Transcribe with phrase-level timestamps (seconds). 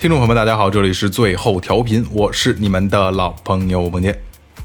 [0.00, 4.12] 听众朋友们，大家好，这里是最后调频，我是你们的老朋友孟杰。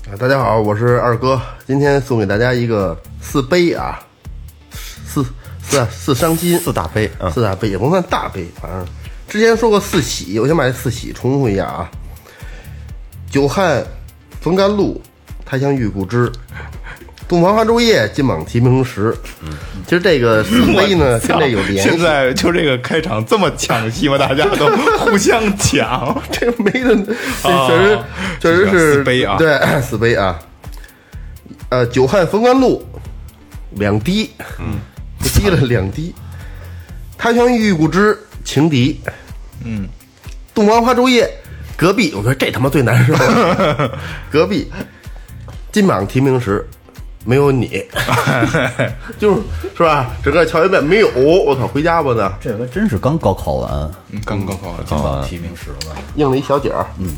[0.07, 3.99] 啊，大家好，我是二哥，今天送给大家一个四杯啊，
[4.69, 5.25] 四
[5.59, 8.85] 四四伤心，四大杯啊四大杯也不算大杯，反正
[9.27, 11.89] 之前说过四喜，我先把这四喜重复一下啊。
[13.27, 13.83] 久旱
[14.39, 15.01] 逢甘露，
[15.43, 16.31] 他乡遇故知，
[17.33, 19.11] 洞房花烛夜，金榜题名时。
[19.87, 21.89] 其实这个 四杯呢，跟这有联系。
[21.89, 24.19] 现在就这个开场这么抢戏吗？
[24.19, 24.67] 大家都
[24.99, 26.15] 互相抢。
[26.31, 26.95] 这个没的，
[27.41, 27.99] 这确实
[28.39, 30.39] 确实是四杯啊对， 四杯啊。
[31.69, 32.85] 呃，久旱逢甘露，
[33.77, 34.75] 两滴，嗯，
[35.23, 36.13] 滴了两滴。
[37.17, 39.01] 他乡遇故知，情敌，
[39.65, 39.87] 嗯，
[40.53, 41.27] 洞房花烛夜，
[41.75, 43.15] 隔壁，我说这他妈最难受，
[44.31, 44.71] 隔壁，
[45.71, 46.63] 金榜题名时。
[47.25, 47.83] 没有你，
[49.19, 49.41] 就是
[49.77, 50.11] 是吧？
[50.23, 54.85] 整个校园遍没有，我操，回家吧呢，这回真是刚高考完，嗯，刚高考完。
[54.85, 55.95] 金榜题名时了。
[56.15, 56.85] 应了一小景儿。
[56.99, 57.15] 嗯，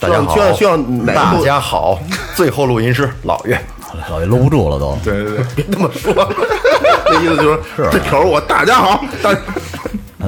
[0.00, 1.98] 大家好需要需要哪大家好，
[2.34, 3.58] 最后录音师老岳，
[4.10, 4.98] 老爷搂不住了都。
[5.04, 6.12] 对对对， 别这么说，
[7.06, 9.32] 那意思就是说这条儿我大家好，大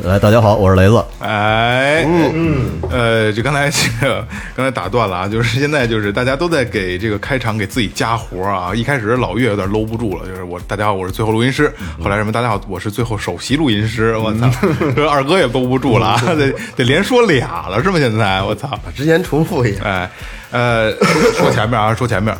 [0.04, 1.04] 来，大家好，我是雷子。
[1.20, 8.74] 哎，嗯呃，就刚才这个刚才打断了啊，就是现在就是大家都在给这个开场给自己加活啊。
[8.74, 11.72] 一开始老岳有点搂不住了，就是我大家好，我是最后录音师。
[12.02, 14.16] 后来什么大家好，我是最后首席录音师。
[14.16, 14.50] 我操，
[14.94, 17.98] 这二哥也搂不住了啊，得得连说俩了是吗？
[17.98, 19.82] 现在我操，把之前重复一下。
[19.84, 20.10] 哎，
[20.50, 20.92] 呃，
[21.34, 22.36] 说前面啊，说前面。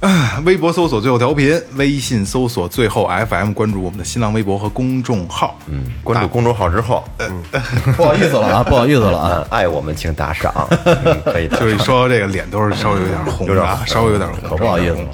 [0.00, 5.58] 啊微博搜索最后调频，微信搜索最后 FM，关注我们的新浪微博和公众号。
[5.68, 7.02] 嗯，关注公众号之后，
[7.96, 9.38] 不好意思了啊， 不好意思了啊。
[9.38, 10.52] 嗯，爱我们请打赏，
[10.84, 11.48] 嗯可以。
[11.48, 15.08] 就是说到这个脸都是稍微有点红啊，稍微有点红，可不好意思了。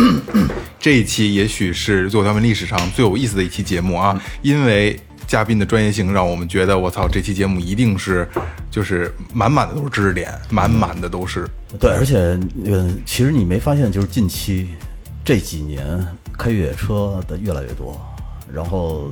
[0.78, 4.98] 这一期也许是最后调频历史上最有意思的一期节目啊，因为
[5.30, 8.28] 嘉宾的专业性让我们觉得，我操，这期节目一定是
[8.68, 11.48] 就是满满的都是知识点，满满的都是
[11.78, 12.36] 对，而且
[12.66, 14.70] 呃，其实你没发现，就是近期
[15.24, 16.04] 这几年
[16.36, 17.96] 开越野车的越来越多，
[18.52, 19.08] 然后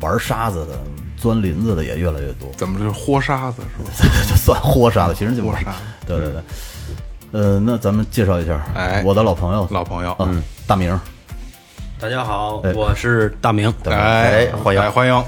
[0.00, 0.80] 玩沙子的、
[1.16, 2.50] 钻林子的也越来越多。
[2.56, 3.90] 怎么就是豁沙子是吧？
[4.28, 5.78] 这算豁沙子，其实就豁沙子
[6.08, 6.42] 对对对。
[7.30, 10.98] 呃，那咱们介绍一下，哎我的老朋友，老朋友，嗯，大明，
[11.98, 13.72] 大家好哎，我是大明。
[13.86, 15.24] 哎，欢迎哎欢迎。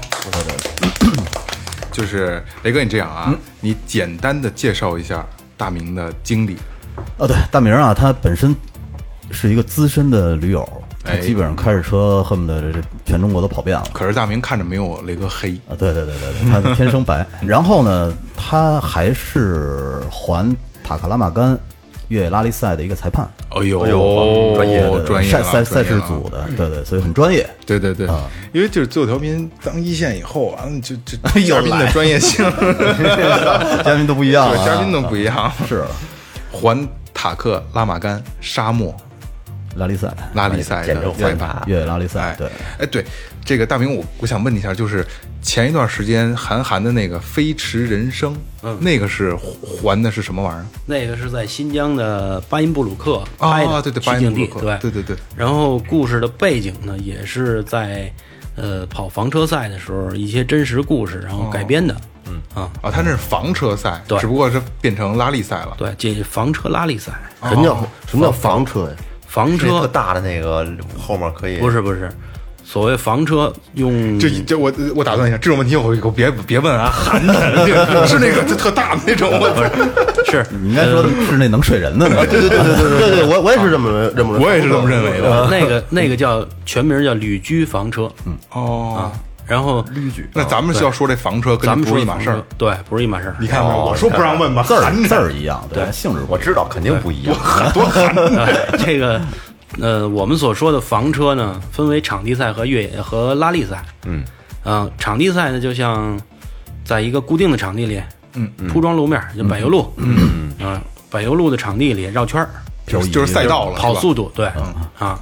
[1.91, 5.25] 就是 雷哥，你这样啊，你简单的介绍一下
[5.57, 6.55] 大明的经历。
[7.17, 8.55] 啊，对，大明啊，他本身
[9.31, 10.67] 是一个资深的驴友，
[11.03, 13.83] 他哎基本上开着车恨不得这全中国都跑遍了。
[13.91, 17.25] 可是大明看着没有雷哥黑，啊，对对对对对，他天生白。
[17.41, 21.57] 然后呢，他还是环塔克拉玛干
[22.09, 23.79] 越野拉力赛的一个裁判，哎呦，
[24.55, 27.47] 专业对对对专业了赛赛赛事组的，对对，所以很专业。
[27.65, 28.29] 对对对，啊。
[28.51, 32.43] 因为就是自由调频当一线以后啊，就就 嘉宾的专业性，
[33.85, 35.51] 嘉宾都不一样对啊，嘉宾都不一样。
[35.67, 35.83] 是。
[36.51, 38.95] 环塔克拉玛干沙漠
[39.75, 41.63] 拉力赛，拉力赛简称的裁判环法。
[41.67, 42.47] 越野拉力赛哎，，对。
[42.79, 43.05] 哎，对，
[43.45, 45.05] 这个大明，我我想问你一下，就是
[45.41, 48.33] 前一段时间韩寒的那个《飞驰人生》，
[48.63, 50.65] 嗯那个是环的是什么玩意儿？
[50.85, 58.11] 那个是在新疆的巴音布鲁克拍的啊，对对，巴取景地，音布鲁克，对对对，然后故事的背景呢，也是在
[58.55, 61.95] 呃跑房车赛的时候一些真实故事，然后改编的。
[62.31, 65.73] 嗯啊，啊，他那是房车赛，对只不过是变成拉力赛了。
[65.77, 67.11] 对，这房车拉力赛，
[67.43, 67.75] 什么叫
[68.07, 68.95] 什么叫房车呀？
[69.29, 70.67] 房车大的那个
[70.99, 72.09] 后面可以不是不是，
[72.63, 77.33] 所谓房车用这这我我打断一下，这种问题我我别别问啊，韩的
[78.09, 85.47] 是那个就特大的那种，不是你应该说是那能睡人的那对对对对对对对，我我也是这么这么我也是这么认为的。
[85.49, 89.11] 那个那个叫全名叫旅居房车，嗯哦，
[89.49, 89.83] 然后
[90.33, 93.35] 那咱们是要说这房车跟咱们不是一码事儿。，对，不是一码事儿。
[93.39, 93.65] 你看？
[93.65, 97.35] 我说不让问吧，字儿韩字儿一样，对，性质不一样我知道肯定不一样。
[97.73, 99.19] 多韩对 这个，
[99.81, 103.83] 呃，我们所说的房车呢，分为场地赛和越野和拉力赛。
[104.05, 104.23] 嗯，
[104.63, 106.19] 啊、场地赛呢，就像
[106.83, 108.01] 在一个固定的场地里，
[108.33, 110.79] 嗯，铺装路面，就柏油路，嗯啊，
[111.09, 112.49] 柏油路的场地里绕圈儿，
[112.85, 114.47] 就是就是赛道了，是吧跑速度，对，
[114.99, 115.19] 啊，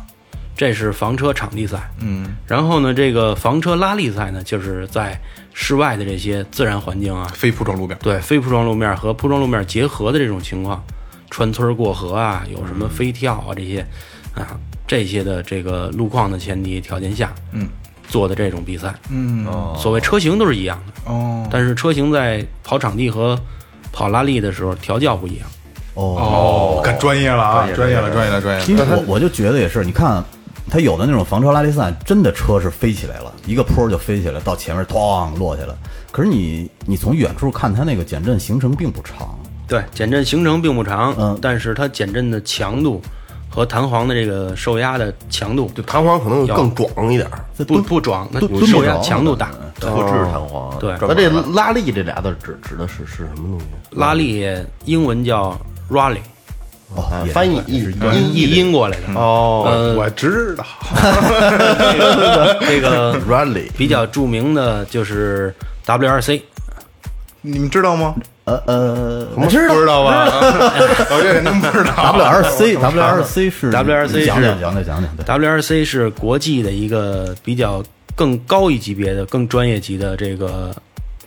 [0.58, 1.90] 这是房车场地赛。
[2.00, 5.18] 嗯，然后呢，这个房车拉力赛呢，就是在
[5.54, 10.84] 室外的这些自然环境啊，非铺装路面，对非铺装路面和铺装路面结合的这种情况，
[11.30, 13.86] 穿村过河啊，有什么飞跳啊这些
[14.34, 14.58] 啊
[14.88, 17.70] 这些的这个路况的前提条件下，嗯，
[18.08, 18.94] 做的这种比赛。
[19.10, 19.46] 嗯，
[19.78, 23.40] 所谓车型都是一样的，哦但是车型在跑场地和
[23.92, 25.48] 跑拉力的时候调教不一样。
[25.96, 28.66] 哦，可专业了啊，专业了，专业了，专业了。
[28.68, 30.24] 因为我我就觉得也是，你看
[30.70, 35.74] 他有的那种房车拉力赛，真的车是飞起来了，一个坡就飞起来，到前面咣落下来。
[36.12, 39.38] 可是你你从远处看，它那个减震行程并不长，
[39.68, 43.02] 对，减震行程并不长，嗯但是它减震的强度
[43.50, 47.46] 和弹簧的这个受压的强度就弹簧可能更壮一点儿。
[47.66, 49.52] 不不壮，那受压强度大。
[49.80, 53.66] 特制弹簧，对那这拉力这俩字指指的是是什么东西？
[53.92, 54.44] 拉力
[54.86, 55.56] 英文叫
[55.88, 56.18] rally，
[56.96, 57.04] 哦，
[57.34, 59.14] 翻译译音译音过来的。
[59.16, 60.66] 哦呃，我知道，
[62.62, 65.54] 这个， rally 比较著名的就是
[65.86, 66.42] WRC，
[67.42, 68.16] 你们知道吗？
[68.46, 70.26] 呃呃不知道吧？
[71.10, 71.92] 老岳肯定不知道。
[71.92, 77.84] ，WRC WRC 是 WRC 讲讲是讲讲讲讲，对，WRC 是国际的一个比较
[78.16, 80.74] 更高一级别的、更专业级的这个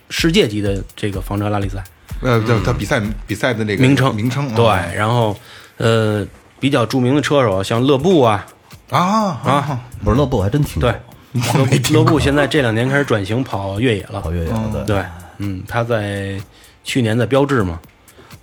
[0.09, 1.85] 世界级的这个房车拉力赛
[2.21, 4.15] 呃，叫他比赛比赛的那个名称。
[4.15, 4.81] 名称，对，哦。
[4.95, 5.37] 然后
[5.79, 6.27] 呃，
[6.59, 8.47] 比较著名的车手像勒布啊。
[8.91, 10.91] 啊啊，不是乐布还真挺对，
[11.33, 14.21] 勒布勒布现在这两年开始转型跑越野了。
[14.21, 15.05] 跑，越野了，对，
[15.39, 16.37] 嗯，他在
[16.83, 17.79] 去年在标志嘛，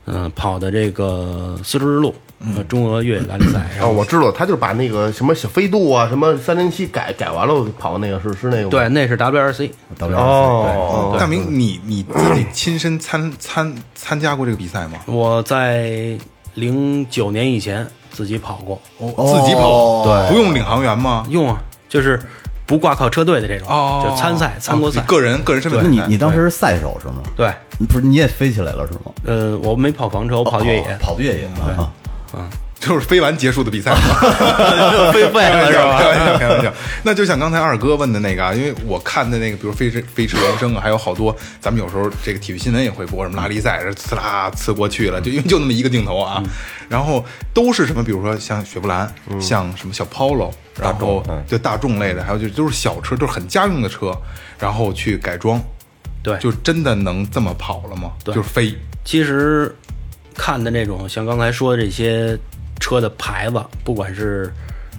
[0.05, 14.99] 嗯、跑的这个丝绸之路呃中俄越野拉力赛，然哦，我知道，他就是把那个什么小飞度啊，什么三零七改改完了跑那个是是那个吗对，那是 WRC，WRC 哦，大明，你你自己亲身参参参加过这个比赛吗？
[15.07, 16.17] 我在
[16.53, 21.25] 零九年以前自己跑过，自己跑，对，不用领航员吗？
[21.29, 21.57] 用啊，
[21.89, 22.19] 就是
[22.65, 25.03] 不挂靠车队的这种，哦，就参赛参过赛哦。
[25.07, 25.89] 个人个人身份那。
[25.89, 27.15] 你你当时是赛手是吗？
[27.35, 27.51] 对，
[27.87, 29.11] 不是你也飞起来了是吗？
[29.25, 31.49] 呃，我没跑房车，我跑越野哦，跑越野
[32.33, 33.99] 啊， 就是飞完结束的比赛吗？
[35.11, 35.97] 飞废了是吧？
[35.97, 36.73] 开玩笑，开玩笑。
[37.03, 46.43] 那就像刚才二哥问的那个啊，因为我看的那个，比如飞驰飞驰人生啊，还有好多，咱们有时候这个体育新闻也会播什么拉力赛，呲啦呲过去了，就因为就那么一个镜头啊，
[46.89, 54.15] 然后都是什么，比如说像雪佛兰，像什么小 Polo，然后就大众类的，还有就都是小车，都是很家用的车，
[54.59, 55.61] 然后去改装，
[56.21, 58.11] 对，就真的能这么跑了吗？
[58.23, 59.75] 对就是飞，其实
[60.37, 62.37] 看的那种像刚才说的这些
[62.79, 64.53] 车的牌子，不管是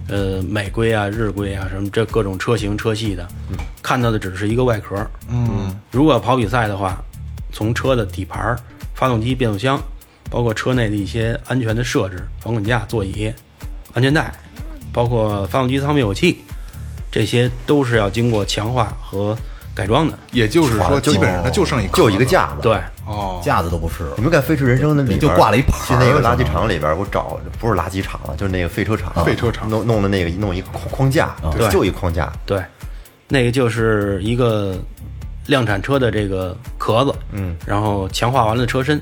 [0.08, 3.26] 呃美规啊、日规啊什么这各种车型车系的，
[3.82, 4.94] 看到的只是一个外壳。
[5.30, 7.02] 嗯，如果要跑比赛的话，
[7.52, 8.54] 从车的底盘、
[8.94, 9.80] 发动机、变速箱，
[10.28, 13.32] 包括车内的一些安全的设置，防滚架、座椅、
[13.94, 14.32] 安全带，
[14.92, 16.38] 包括发动机舱灭火器，
[17.10, 19.36] 这些都是要经过强化和
[19.78, 20.18] 改装的。
[20.32, 22.62] 也就是说，基本上它就剩一壳就一个架子。
[22.62, 22.76] 对，
[23.06, 24.10] 哦，架子都不是。
[24.16, 29.70] 你们看《飞驰人生》那里边就挂了一牌儿去那个垃圾场里边，我找不是垃圾场了，就是那个废车场，废车场。
[29.70, 31.68] 弄弄的那个弄一个框框架，对。
[31.70, 32.60] 就一框架，对，
[33.28, 34.76] 那个就是一个
[35.46, 39.00] 量产车的这个壳子，嗯，然后强化完了车身，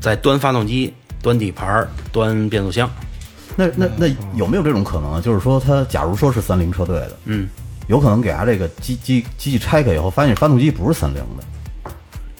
[0.00, 2.88] 再端发动机、端底盘、端变速箱，
[3.56, 5.20] 那那那有没有这种可能啊？
[5.20, 7.48] 就是说，他假如说是三菱车队的，嗯，
[7.90, 11.90] 有可能给他这个机机机器拆开以后，发现发动机不是三菱的，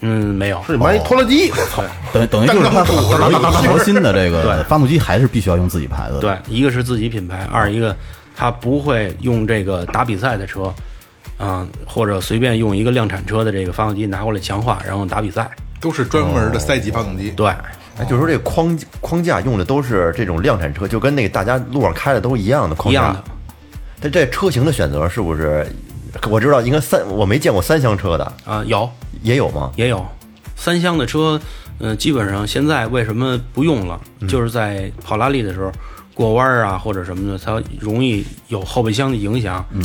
[0.02, 1.82] 嗯，没有，是你妈一拖拉机，我操！
[2.12, 2.94] 等等于就是它核
[3.74, 6.20] 核心的这个对发动机还是必须要用自己牌子的。
[6.20, 7.96] 对，一个是自己品牌，二一个
[8.36, 10.72] 他不会用这个打比赛的车，
[11.36, 17.32] 啊、或者随便用一个量产车的这个发动机拿过来强化，然后打比赛，都是专门的赛级发动机。
[17.32, 17.48] 对，
[17.98, 23.00] 哎，就是说这框框架用的都是这种量产车，就跟那个大家路上开的都是一样的框架。
[23.00, 23.24] 一样的。
[24.00, 25.66] 但这车型的选择是不是？
[26.28, 28.90] 我知道应该三，我没见过三厢车的，啊、有
[29.22, 29.70] 也有吗？
[29.76, 30.04] 也有
[30.56, 31.40] 三厢的车，
[31.78, 34.00] 嗯、基本上现在为什么不用了？
[34.18, 35.70] 嗯就是在跑拉力的时候，
[36.12, 39.80] 过弯儿啊或者什么的，它容易有后备箱的影响，嗯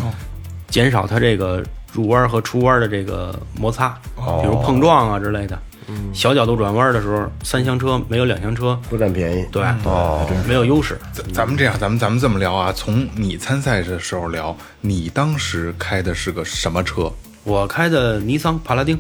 [0.67, 5.59] 减少它这个入弯和出弯的这个摩擦，哦比如碰撞啊之类的。
[5.87, 9.45] 嗯小角度转弯的时候，三厢车没有两厢车，不占便宜。
[9.51, 10.97] 对，哦，没有优势。
[11.13, 17.11] 咱咱们这样，咱们咱们这么聊啊，从你参赛的时候聊，你当时开的是个什么车？
[17.43, 18.99] 我开的尼桑帕拉丁，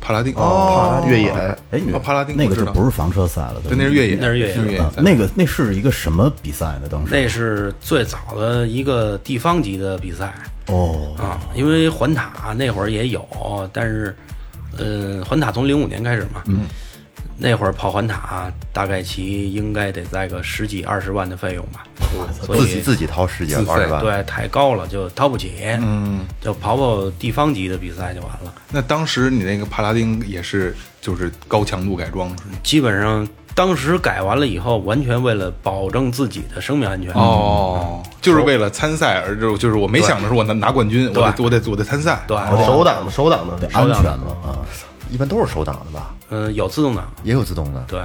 [0.00, 1.30] 帕拉丁哦，越野
[1.70, 6.88] 哎，帕拉丁那个就不是房车赛了，对，那是越野，那是越野那个那是一个什么比赛呢？
[6.90, 10.34] 当时那是最早的一个地方级的比赛。
[10.66, 13.24] 哦，啊，因为环塔那会儿也有，
[13.70, 14.16] 但是，
[14.78, 16.66] 呃，环塔从零五年开始嘛，嗯，
[17.36, 21.86] 那会儿跑环塔大概其应该得在个十几二十万的费用吧，
[22.40, 28.54] 所以自己自己掏十几二十万，对太高了就掏不起，嗯，就跑跑地方级的比赛就完了。
[28.70, 32.58] 那当时你那个帕拉丁也是就是高强度改装是吗？
[32.62, 37.12] 基本上当时改完了以后，完全为了保证自己的生命安全。
[37.14, 42.22] 哦，就是为了参赛而就就是我没想着说我拿拿冠军，我得我得我得参赛。
[42.26, 44.58] 对，手挡的手挡的得安全嘛啊。
[45.10, 47.84] 一般都是手挡的吧，嗯、有自动挡，也有自动的。
[47.86, 48.00] 对。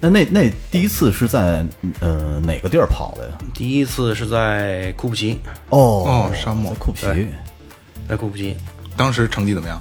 [0.00, 1.64] 那那那第一次是在
[2.00, 3.34] 呃哪个地儿跑的呀？
[3.54, 5.38] 第一次是在库布齐，
[5.68, 7.28] 哦哦沙漠库布齐。
[8.08, 8.56] 在库布齐，
[8.96, 9.80] 当时成绩怎么样？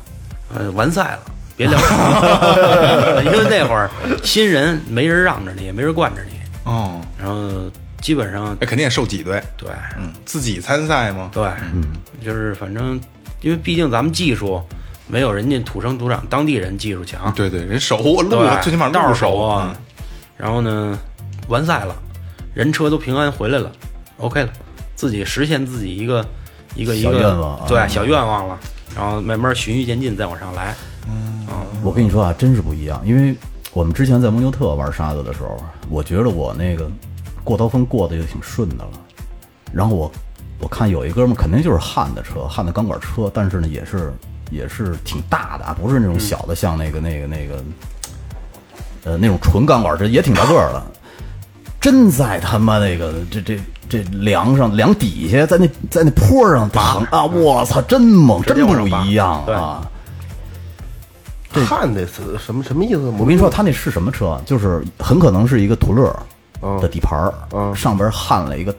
[0.54, 1.20] 呃，完赛了，
[1.58, 3.89] 别聊了， 因为那会儿
[4.24, 7.50] 新人没人让着你，也没人惯着你，哦，然后
[8.01, 9.41] 基本上哎，肯定也受挤兑。
[9.58, 11.29] 对嗯，自己参赛吗？
[11.31, 11.48] 对，
[12.24, 13.00] 就是反正
[13.41, 14.62] 因为毕竟咱们技术
[15.08, 19.75] 没有人家土生土长当地人技术强，对对，人熟路对，最起码路道手手啊。
[20.38, 20.98] 然后呢，
[21.48, 21.96] 完赛了，
[22.55, 23.72] 人车都平安回来了
[24.17, 24.50] ，OK 了，
[24.96, 26.25] 自己实现自己一个
[26.74, 28.58] 一个一小个愿望啊对小愿望了，
[28.96, 30.75] 然后慢慢循序渐进再往上来。
[31.84, 33.36] 我跟你说啊，真是不一样，因为
[33.74, 35.58] 我们之前在蒙牛特玩沙子的时候，
[35.89, 36.89] 我觉得我那个
[37.43, 38.91] 过刀锋过得就挺顺的了。
[39.74, 40.12] 然后我
[40.60, 44.13] 我看有一哥们肯定就是焊的车，焊的钢管车，但是呢也是
[44.51, 47.63] 也是挺大的啊，不是那种小的，像那个那个那个
[49.03, 50.84] 呃那种纯钢管车，也挺大个儿的。
[51.79, 57.25] 真在他妈那个这这这梁上梁底下，在那在那坡上躺啊！
[57.25, 59.89] 我操，真猛，真不一样啊！
[61.65, 63.13] 焊的是什么什么意思？
[63.20, 64.39] 我跟你说，他那是什么车？
[64.46, 66.15] 就是很可能是一个途乐
[66.79, 68.74] 的底盘儿，嗯上边焊了一个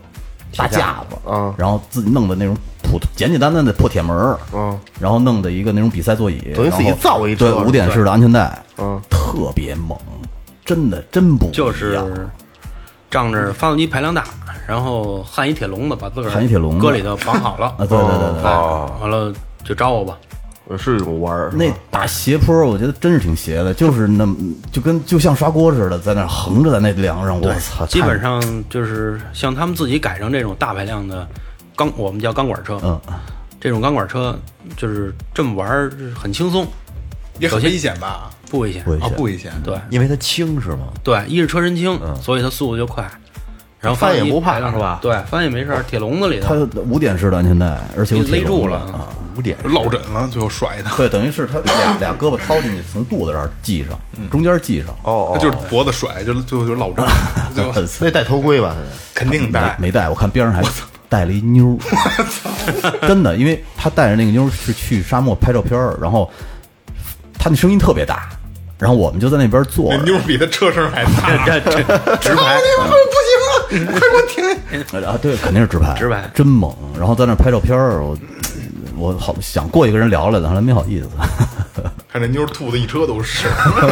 [0.57, 4.37] 大架子，嗯然后自己弄的那种普简简单单的破铁门
[5.01, 9.99] 然后弄的一个那种比赛座椅，等于自己造一车对五点式的安全带，嗯，特别猛，
[10.65, 12.01] 真的真不就是
[13.11, 14.25] 仗着发动机排量大，
[14.67, 16.81] 然后焊一铁笼子把自个儿焊一铁笼子。
[16.81, 17.67] 搁里头绑好了。
[17.77, 18.43] 啊，，对对对对
[19.01, 19.31] 完了
[19.65, 20.17] 就招我吧。
[20.79, 21.51] 是这种弯儿。
[21.53, 24.37] 那大斜坡，我觉得真是挺斜的，就是那么
[24.71, 27.85] 就跟就像刷锅似的，在那横着在那梁上，我操！
[27.87, 31.27] 基本上就是像他们自己改成这种大排量的
[31.77, 32.79] 钢，我们叫钢管车。
[32.83, 33.01] 嗯，
[33.61, 34.39] 这种钢管车
[34.77, 36.67] 就是这么玩儿很轻松，
[37.39, 38.31] 也很首先危险吧？
[38.51, 38.83] 不危险。
[39.01, 39.53] 啊，不危险。
[39.65, 40.89] 对因为它轻是吗？
[41.03, 43.11] 对，一是车身轻，所以它速度就快。
[43.81, 49.09] 然后翻也不怕是吧对，翻也没事，铁笼子里头它五点式的安全带，而且勒住了啊。
[49.37, 53.99] 五点落枕了，最后甩的，对，等于是他俩 俩胳膊掏进去，从肚子这儿系上，
[54.31, 54.95] 中间系上。
[55.05, 57.07] 哦他就是脖子甩，就最后就落枕，
[57.55, 58.75] 最后那戴头盔吧？
[59.15, 59.77] 肯定戴。
[59.79, 60.63] 没戴，我看边上还
[61.09, 66.31] 带了一妞儿， 真的，因为他带着那个妞儿是去沙漠拍照片儿，然后
[67.39, 68.31] 他那声音特别大，
[68.79, 71.11] 然后我们就在那边坐，那妞比他车声还大，
[72.17, 75.05] 直拍，不行了，快给我停！
[75.05, 76.75] 啊，对，肯定是直拍，直拍真猛。
[76.99, 78.17] 然后在那拍照片儿，我
[78.97, 81.09] 我好想过一个人聊聊的，后来没好意思。
[82.09, 83.49] 看这妞吐的一车都是。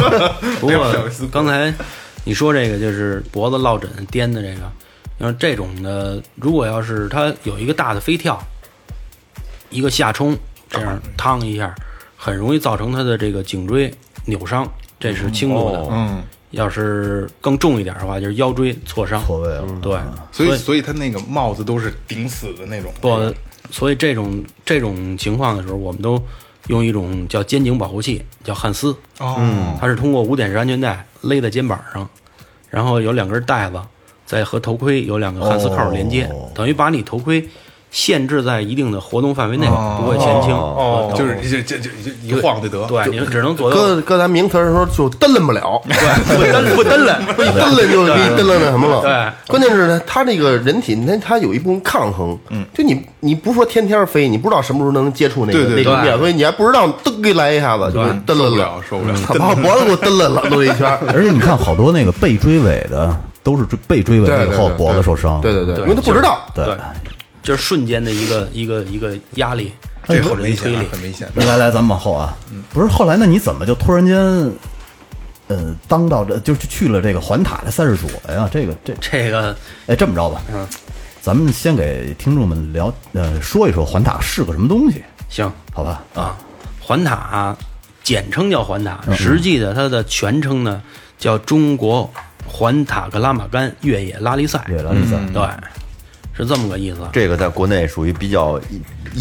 [0.59, 0.93] 不过
[1.31, 1.73] 刚才
[2.23, 4.71] 你说这个就是脖子落枕颠的这个，
[5.17, 8.39] 要是这种的，如果要是他有一个大的飞跳，
[9.69, 10.37] 一个下冲，
[10.69, 11.73] 这样趟一下，
[12.15, 13.91] 很容易造成他的这个颈椎
[14.25, 14.67] 扭伤，
[14.99, 15.87] 这是轻度的。
[15.89, 19.23] 嗯，要是更重一点的话，就是腰椎挫伤。
[19.25, 19.97] 错位了，对，
[20.31, 22.93] 所以所以他那个帽子都是顶死的那种。
[23.01, 23.09] 不，
[23.71, 26.21] 所以这种这种情况的时候，我们都
[26.67, 28.95] 用一种叫肩颈保护器，叫汉斯。
[29.19, 32.07] 哦，它是通过五点式安全带勒在肩膀上，
[32.69, 33.81] 然后有两根带子，
[34.25, 37.47] 再和头盔有两个汉斯扣连接，哦等于把你头盔
[37.91, 40.51] 限制在一定的活动范围内，哦不会前倾。
[40.51, 42.87] 哦，就是这这这这一晃就得。
[42.87, 43.75] 对，你只能左右。
[43.75, 49.01] 搁搁咱名词儿说就蹬楞不了，对，不蹬不蹬了，不一蹬楞就给你蹬楞那什么了。
[49.01, 49.11] 对，
[49.47, 52.37] 关键是呢，他这个人体，你看他有一部分抗衡。
[52.49, 59.13] 嗯，就你你不是说天天飞，你不知道什么时候能接触那个对对对那个面，所以你还不知道噔给来一下子就给蹬楞受不了，受不了。
[59.27, 60.87] 他把我脖子给我蹬楞了，都一圈。
[61.13, 65.41] 而且你看好多那个被追尾的，都是追被追尾以后脖子受伤。
[65.41, 66.39] 对对对，因为他不知道。
[66.55, 66.77] 对对，
[67.41, 69.71] 就是瞬间的一个一个一个压力。
[70.07, 71.29] 这很危险啊，很危险。
[71.35, 72.35] 来 来，咱们往后啊，
[72.73, 74.17] 不是后来那你怎么就突然间，
[75.47, 78.49] 呃，当到这就去了这个环塔的赛事组了呀？
[78.51, 79.55] 这个这这个
[79.85, 80.67] 哎，这么着吧，嗯，
[81.21, 86.03] 咱们先给听众们聊呃说一说环塔是个什么东西，行好吧？
[86.15, 86.35] 啊，
[86.79, 87.55] 环塔
[88.03, 90.81] 简称叫环塔，嗯实际的它的全称呢
[91.19, 92.11] 叫中国
[92.47, 94.65] 环塔格拉玛干越野拉力赛。
[94.67, 95.43] 越野拉力赛，对，
[96.45, 96.99] 是这么个意思。
[97.13, 98.59] 这个在国内属于比较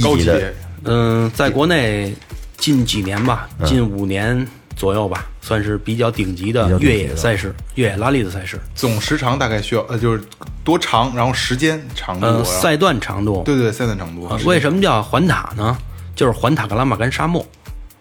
[0.02, 0.52] 高级的，
[0.84, 2.14] 嗯，在国内
[2.56, 4.46] 近几年吧，嗯近五年
[4.76, 8.58] 左右吧，算是比较顶级的比较顶级的越野赛事、越野拉力的赛事。
[8.74, 10.22] 总时长大概需要呃，就是
[10.64, 15.76] 多长，然后时间长度，呃，赛段长度，对对赛段长度啊，为什么叫环塔呢？
[16.16, 17.44] 就是环塔格拉玛干沙漠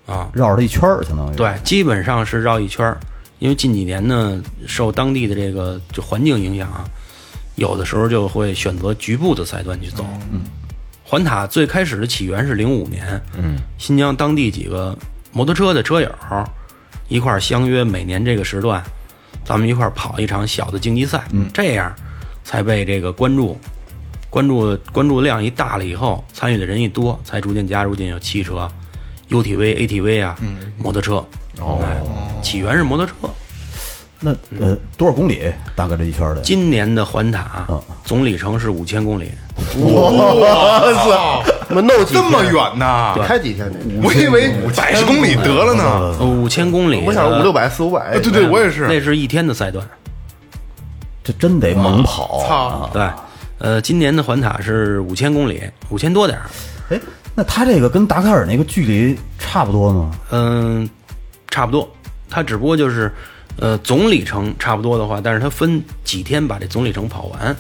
[0.06, 3.00] 啊，绕了一圈儿，相当于对，基本上是绕一圈儿。
[3.40, 6.84] 因为近几年呢，受当地的这个就环境影响啊，
[7.60, 10.06] 有的时候就会选择局部的赛段去走。
[10.32, 10.42] 嗯，
[11.04, 14.98] 环塔最开始的起源是零五年，嗯，新疆当地几个
[15.32, 16.10] 摩托车的车友
[17.08, 18.84] 一块儿相约，每年这个时段，
[19.44, 21.94] 咱们一块儿跑一场小的竞技赛，嗯，这样
[22.44, 23.60] 才被这个关注。
[24.32, 28.70] 关注关注量一大了以后，参与的人一多，才逐渐加入进有汽车、
[29.30, 30.38] UTV、ATV 啊，
[30.78, 31.16] 摩托车。
[31.60, 31.82] 哦，
[32.44, 33.14] 起源是摩托车。
[34.20, 35.52] 那呃多少公里？
[35.76, 36.42] 大概这一圈儿的？
[36.42, 37.66] 今年的环塔
[38.04, 39.32] 总里程是五千公里，
[39.78, 43.16] 我操，怎么弄这么远呢？
[43.26, 43.78] 开几天呢？
[44.04, 45.84] 我以为百十公里得了呢。
[46.20, 47.04] 呃五千公里。
[47.06, 48.20] 我想五六百四五百。
[48.20, 48.88] 对对，我也是。
[48.88, 49.88] 那是一天的赛段。
[51.24, 52.44] 这真得猛跑。
[52.48, 53.08] 操，对，
[53.60, 56.46] 呃，今年的环塔是五千公里，五千多点儿。
[56.90, 57.00] 哎，
[57.36, 60.12] 那他这个跟达喀尔那个距离差不多吗？
[60.32, 60.90] 嗯，
[61.50, 61.88] 差不多。
[62.30, 63.12] 它只不过就是，
[63.60, 67.56] 呃，总里程差不多的话，但是它分几天把这总里程跑完，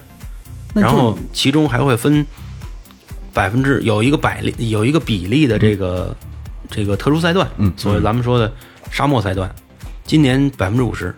[0.73, 2.25] 然后其中还会分
[3.33, 6.15] 百分之有一个百例有一个比例的这个、
[6.69, 8.51] 这个特殊赛段，嗯，所以咱们说的
[8.89, 9.53] 沙漠赛段，
[10.05, 11.13] 今年百分之五十，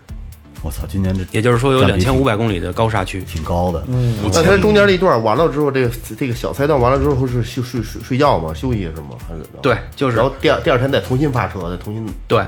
[0.62, 3.22] 我操，今年这也就是说有两千五百公里的高沙区。
[3.22, 3.84] 挺高的。
[3.88, 8.52] 嗯那它中间那一段完了之后，这个这个小赛段完了之后是休睡睡睡觉吗？
[8.52, 9.10] 休息是吗？
[9.28, 12.44] 还是怎么着对，就是然后第二第二天再重新发车，再重新对，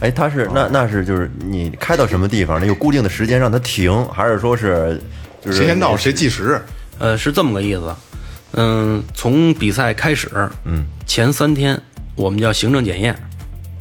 [0.00, 5.00] 哎，他是那那是就是你开到什么地方，那有固定的时间让它停，还是说是
[5.40, 6.60] 就是谁先到谁计时。
[6.98, 7.94] 呃，是这么个意思。
[8.52, 10.28] 嗯，从比赛开始，
[10.64, 11.80] 嗯，前三天
[12.16, 13.16] 我们叫行政检验，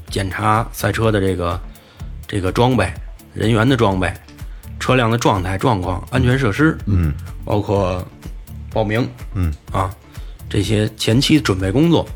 [0.10, 1.60] 检查赛车的这个
[2.28, 2.92] 这个装备、
[3.34, 4.12] 人员的装备、
[4.80, 7.14] 车辆的状态、状况、安全设施，嗯，
[7.46, 8.04] 包括
[8.72, 9.90] 报名，嗯啊，
[10.50, 12.08] 这些前期准备工作，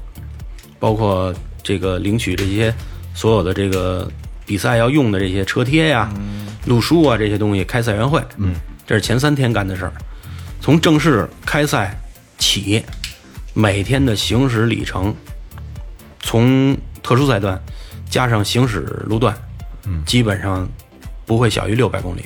[0.79, 2.73] 包括这个领取这些
[3.17, 4.07] 所有的这个
[4.45, 6.07] 比赛要用的这些车贴呀、
[6.67, 8.53] 路书啊这些东西，开赛员会，嗯，
[8.85, 9.93] 这是前三天干的事儿。
[10.61, 11.99] 从正式开赛
[12.37, 12.83] 起，
[13.55, 15.15] 每天的行驶里程，
[16.19, 17.59] 从特殊赛段
[18.07, 19.35] 加上行驶路段，
[19.87, 20.69] 嗯，基本上
[21.25, 22.21] 不会小于六百公里。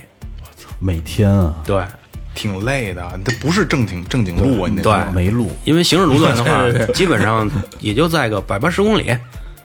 [0.78, 1.82] 每天啊，对，
[2.36, 5.14] 挺累的，这不是正经正经路啊，你得对。
[5.14, 5.50] 没路。
[5.64, 7.50] 因为行驶路段的话， 基本上
[7.80, 9.16] 也就在个百八十公里，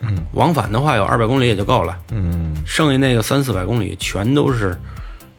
[0.09, 4.79] 嗯，往返的话有二百公里也就够了，嗯，剩下那个三四百公里全都是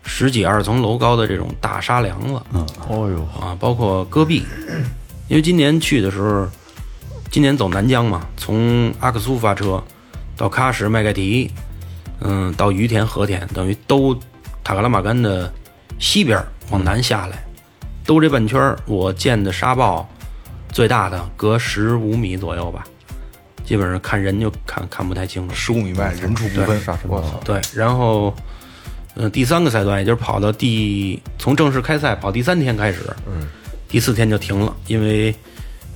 [0.04, 4.44] 十几二十层楼高的这种大沙梁子，嗯，哦呦，啊，包括戈壁，
[5.28, 6.48] 因为今年去的时候，
[7.30, 9.84] 今年走南疆嘛，从阿克苏发车
[10.36, 11.52] 到喀什麦盖提，
[12.22, 14.18] 嗯，到于田和田，等于兜
[14.64, 15.52] 塔克拉玛干的
[16.00, 17.44] 西边儿往南下来，
[18.06, 20.08] 兜这半圈儿，我见的沙暴
[20.72, 22.86] 最大的隔十五米左右吧，
[23.68, 25.54] 基本上看人就看看不太清楚。
[25.54, 26.82] 十五米外人畜不分。
[27.06, 28.34] 我操，对，然后，
[29.16, 33.46] 嗯、第三个赛段，也就是跑到第从正式开赛跑第三天开始，嗯，
[33.90, 35.36] 第四天就停了，因为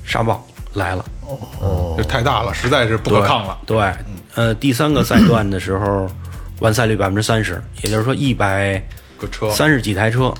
[0.04, 1.06] 沙暴来了，
[1.62, 3.58] 哦这太大了，实在是不可抗了。
[3.66, 3.94] 对，
[4.36, 6.12] 呃，第三个赛段的时候，
[6.60, 8.84] 完赛率百分之三十，也就是说一百
[9.18, 10.34] 个车三十几台车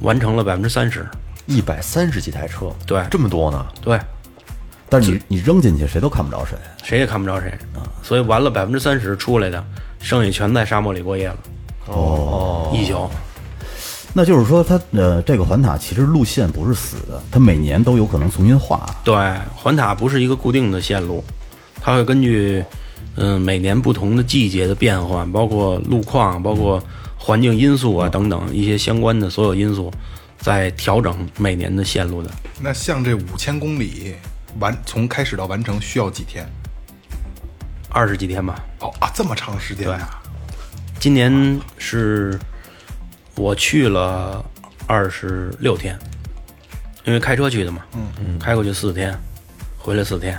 [0.00, 1.06] 完成了百分之三十。
[1.48, 3.64] 一百三十几台车，对这么多呢？
[3.80, 3.96] 对，
[4.88, 6.56] 但是你你扔进去，谁都看不着谁。
[6.82, 9.64] 谁也看不着谁啊，所以完了百分之三十出来的，
[10.00, 11.36] 剩下全在沙漠里过夜了。
[11.86, 13.08] 哦，一宿。
[14.12, 18.88] 那就是说它，呃这个环塔其实路线不是死的，它每年都有可能重新画。
[19.04, 19.14] 对，
[19.54, 21.22] 环塔不是一个固定的线路，
[21.82, 22.64] 它会根据
[23.16, 26.82] 嗯每年不同的季节的变换，包括路况、包括
[27.18, 29.92] 环境因素啊等等一些相关的所有因素，
[30.38, 32.30] 在调整每年的线路的。
[32.58, 34.14] 那像这五千公里
[34.60, 36.46] 完从开始到完成需要几天？
[37.90, 40.22] 二十几天吧，哦啊，这么长时间啊！
[40.98, 42.38] 今年是
[43.36, 44.44] 我去了
[44.86, 45.98] 二十六天，
[47.04, 49.18] 因为开车去的嘛，嗯嗯，开过去四天，
[49.78, 50.38] 回来四天，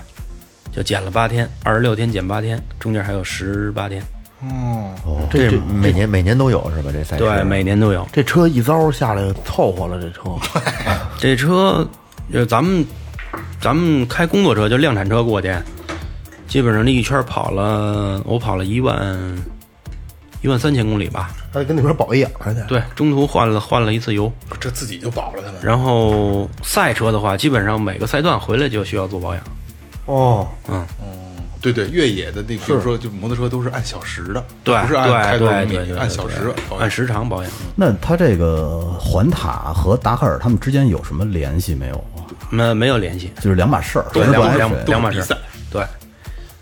[0.71, 4.03] 就减了八天，二十六天减八天，中间还有十八天。
[4.41, 4.93] 哦
[5.31, 6.91] 这每年每年都有是吧？
[6.93, 8.07] 这赛事对，每年都有。
[8.13, 10.21] 这车一遭下来凑合了，这车
[11.17, 11.87] 这车，
[12.31, 12.85] 就咱们
[13.59, 15.53] 咱们开工作车，就量产车过去，
[16.47, 19.35] 基本上这一圈跑了，我跑了一万
[20.41, 21.31] 一万三千公里吧。
[21.51, 22.63] 还得跟那边保养还得。
[22.65, 24.31] 对，中途换了换了一次油。
[24.59, 25.55] 这自己就保了，他们。
[25.61, 29.43] 然后赛车的话，基本上每个赛段回来就需要做保养。
[30.05, 30.85] 哦，嗯
[31.59, 36.35] 对对，越野的那，比如说就摩托车都是按小时的，对不是按开对对对对，按小时
[36.79, 37.51] 按时长保养。
[37.75, 42.16] 那它这个环塔和达喀尔他们之间有什么联系没有啊？
[42.49, 45.37] 没没有联系，就是两码事儿，对，两码两两码事都是比赛。
[45.71, 45.85] 对，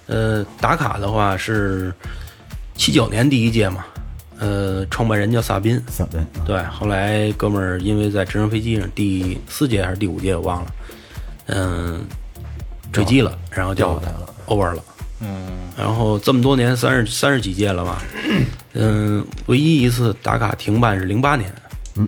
[0.07, 1.93] 呃，打卡的话是
[2.75, 3.85] 七九年第一届嘛，
[4.39, 10.71] 呃，创办人叫萨宾，萨宾，对，后来哥们儿因为在直升飞机上第四届还是第五届我忘了，
[11.47, 12.03] 嗯，
[12.91, 14.01] 坠机了，然后就
[14.47, 14.83] over 了。
[15.21, 18.01] 嗯，然后这么多年，三十三十几届了吧，
[18.73, 21.49] 嗯，唯一一次打卡停办是零八年，
[21.95, 22.07] 嗯，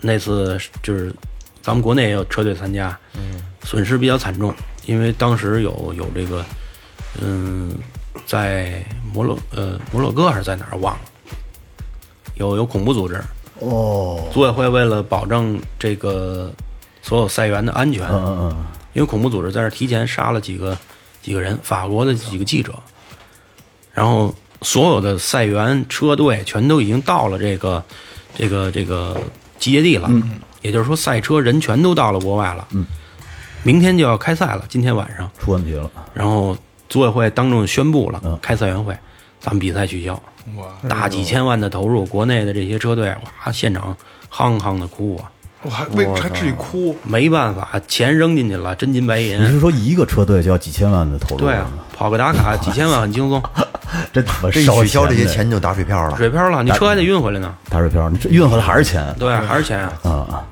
[0.00, 1.14] 那次就是
[1.66, 6.44] 咱们国内也有车队参加，嗯，损失比较惨重，因为当时有有这个，
[7.20, 7.74] 嗯，
[8.24, 11.00] 在摩洛呃摩洛哥还是在哪儿忘了，
[12.36, 13.20] 有有恐怖组织，
[13.58, 16.52] 哦，组委会为了保证这个
[17.02, 20.78] 所有赛员的安全，嗯嗯嗯，因为恐怖组织在这儿提前杀了几个
[21.20, 22.72] 几个人，法国的几个记者，
[23.92, 27.82] 然后所有的赛员车队全都已经到了这个
[28.36, 29.20] 这个这个
[29.58, 30.08] 集结地了，
[30.62, 32.66] 也就是说赛车人全都到了国外了，
[33.62, 36.56] 明天就要开赛了，今天晚上，出问题了，然后
[36.88, 38.96] 组委会当众宣布了，开赛员会，
[39.40, 40.14] 咱们比赛取消，
[40.56, 43.96] 哇大几千万的投入，国内的这些车队哇，现场
[44.30, 45.30] 夯夯的哭啊。
[45.66, 46.96] 我还为还至于哭？
[47.02, 49.42] 没办法，钱扔进去了，真金白银。
[49.42, 51.40] 你是说一个车队就要几千万的投入？
[51.40, 53.42] 对啊，，跑个打卡 几千万很轻松，
[54.12, 56.16] 这这一取消这些钱就打水漂了。
[56.16, 57.52] 水漂了，你车还得运回来呢。
[57.68, 59.90] 打水漂，你这运回来还是钱对，还是钱啊。
[60.04, 60.46] 啊？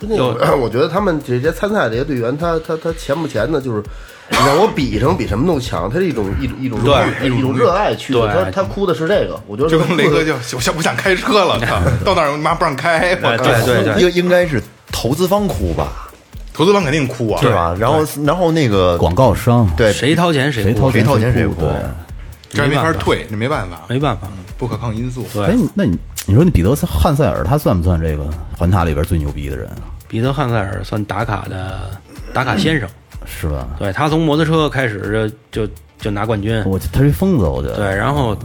[0.00, 3.82] 那个，我觉得他们这些参赛这些队员，他他他钱不钱的，就是
[4.30, 11.58] 你让我比成比什么都强，他是一种一种一种对一种热爱去他他哭的是这个，我觉得就跟雷哥就就我想不想开车了，
[12.04, 16.10] 到那儿妈不让开，对对对，应应该是投资方哭吧，
[16.54, 17.76] 投资方肯定哭啊，是吧？
[17.78, 21.54] 然后然后那个广告商对谁掏钱谁哭谁掏谁掏钱谁哭？
[21.54, 21.72] 哭。
[22.50, 24.28] 这没法退，这没办法，没办法。
[24.56, 25.26] 不可抗因素。
[25.34, 28.24] 对哎，，那你你说那彼得汉塞尔他算不算这个
[28.56, 29.90] 环塔里边最牛逼的人啊？
[30.06, 31.90] 彼得汉塞尔算打卡的
[32.32, 32.88] 打卡先生。
[33.26, 33.68] 是吧？
[33.78, 36.62] 对他从摩托车开始就就就拿冠军。
[36.64, 37.76] 我他是一疯子，我觉得。
[37.76, 38.36] 对，然后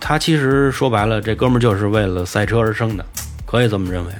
[0.00, 3.04] 他其实说白了，这哥们儿就是为了赛车而生的，
[3.46, 4.12] 可以这么认为。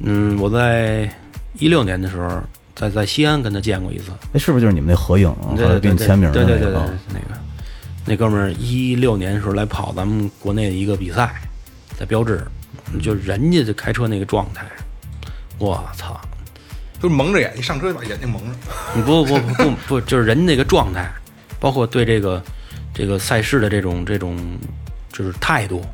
[0.00, 1.10] 嗯，我在
[1.54, 2.40] 一六年的时候，
[2.74, 4.12] 在在西安跟他见过一次。
[4.32, 5.54] 哎，是不是就是你们那合影啊？
[5.56, 7.40] 对对对给你签名的对对对对那个啊？，那个
[8.04, 11.34] 那哥们儿一六年的时候来跑咱们国内的一个比赛，
[11.98, 12.42] 在标志，
[13.02, 14.64] 就人家就开车那个状态，
[15.58, 16.18] 我操！
[17.00, 18.54] 就是蒙着眼，一上车就把眼睛蒙上。
[18.94, 21.10] 你不不不不不，就是人那个状态，
[21.60, 22.42] 包括对这个
[22.92, 24.36] 这个赛事的这种这种
[25.12, 25.84] 就是态度，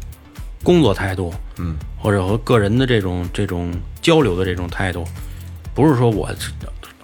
[0.63, 5.05] 工作态度，嗯，或者和个人的这种这种交流的这种态度，
[5.75, 6.31] 不是说我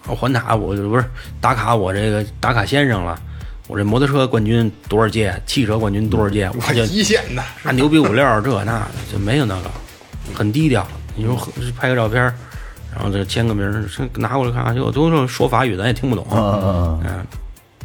[0.05, 1.05] 这环塔我不是
[1.41, 3.21] 打卡我这个打卡先生了，
[3.69, 9.71] 我这摩托车冠军多少届，汽车冠军多少届，我我就一线的，那牛逼五六这那的就没有那个，
[10.35, 10.87] 很低调。
[11.15, 11.37] 你说
[11.77, 12.35] 拍个照片儿，
[12.94, 16.26] 然后这签个名儿，这拿过来看看，就都是说法语，咱也听不懂。
[16.31, 16.98] 啊啊啊！
[17.05, 17.26] 嗯，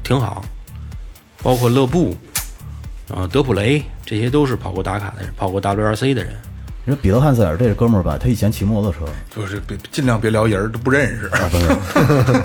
[0.04, 0.44] 挺好。
[1.44, 2.18] 包括勒布，
[3.14, 6.34] 啊，德普雷，这些都是跑过打卡的人，跑过 WRC 的人。
[6.88, 9.00] 你说彼得汉塞尔这哥们儿吧，他以前骑摩托车，
[9.36, 11.66] 就是别尽量别聊人儿都不认识，不是？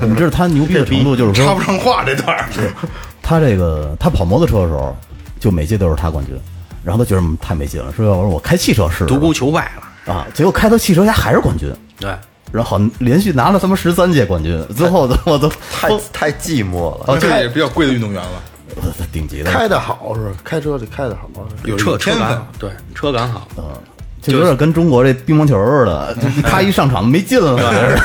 [0.09, 2.49] 你知道他牛逼的程度就是说，插不上话这段儿。
[3.23, 4.97] 他这个他跑摩托车的时候，
[5.39, 6.35] 就每届都是他冠军，
[6.83, 9.71] 然后他觉得嗯太没劲了，说我说我开汽车试试独孤求败
[10.07, 12.15] 了，啊，结果开到汽车他还是冠军，对，
[12.53, 17.05] 然后好像连续拿了他妈十三届冠军，最后都我都太太寂寞了。
[17.07, 18.43] 哦，这也比较贵的运动员了，
[19.13, 20.37] 顶级的，开的好是吧？
[20.45, 21.29] 开车得开的好。
[21.65, 23.49] 有车车感好。，对，车感好。
[23.57, 23.65] 嗯
[24.23, 27.97] 就有点跟中国这乒乓球似的， 他一上场没劲了，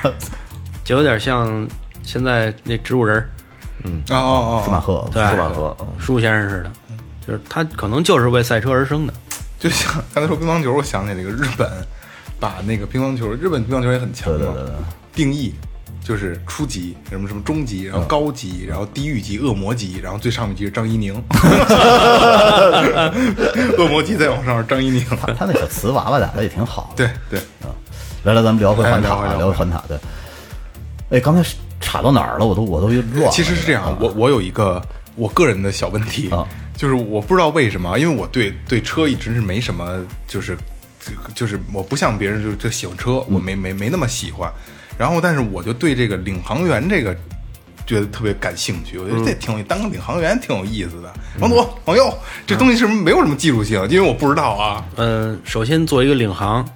[0.82, 1.68] 就有点像
[2.02, 3.22] 现在那植物人
[3.84, 6.70] 嗯，哦哦哦，舒马赫，对，舒马赫嗯舒先生似的，
[7.26, 9.12] 就是他可能就是为赛车而生的。
[9.58, 11.70] 就像刚才说乒乓球，我想起那个日本，
[12.40, 14.74] 把那个乒乓球，日本乒乓球也很强嘛，对对对对
[15.12, 15.52] 定义
[16.04, 21.12] 就是初级，什么什么中级，然后高级，然后地狱级、恶魔级，然后最上面级是张怡宁，
[23.76, 27.06] 恶魔级再往上是张怡宁，他他那小瓷娃娃打的也挺好对。
[27.28, 27.70] 对对，
[28.24, 29.82] 来来，咱们聊回环塔，回聊回聊回环塔。
[29.88, 29.98] 对，
[31.10, 31.42] 哎，刚才
[31.80, 32.46] 岔到哪儿了？
[32.46, 33.30] 我都我都乱。
[33.30, 34.80] 其实是这样，我我有一个
[35.14, 36.46] 我个人的小问题啊，
[36.76, 40.56] 就是我不知道为什么，因为我对对车一直是没什么，就是
[41.34, 44.50] 就是我不像别人就就喜欢车，我没没没那么喜欢。
[44.98, 47.16] 然后，但是我就对这个领航员这个
[47.86, 51.14] 觉得特别感兴趣，我觉得这挺有当个领航员挺有意思的。
[51.38, 52.12] 往左往右，
[52.46, 53.80] 这东西是不是没有什么技术性？
[53.88, 54.84] 因为我不知道啊。
[54.96, 56.68] 嗯，首先做一个领航，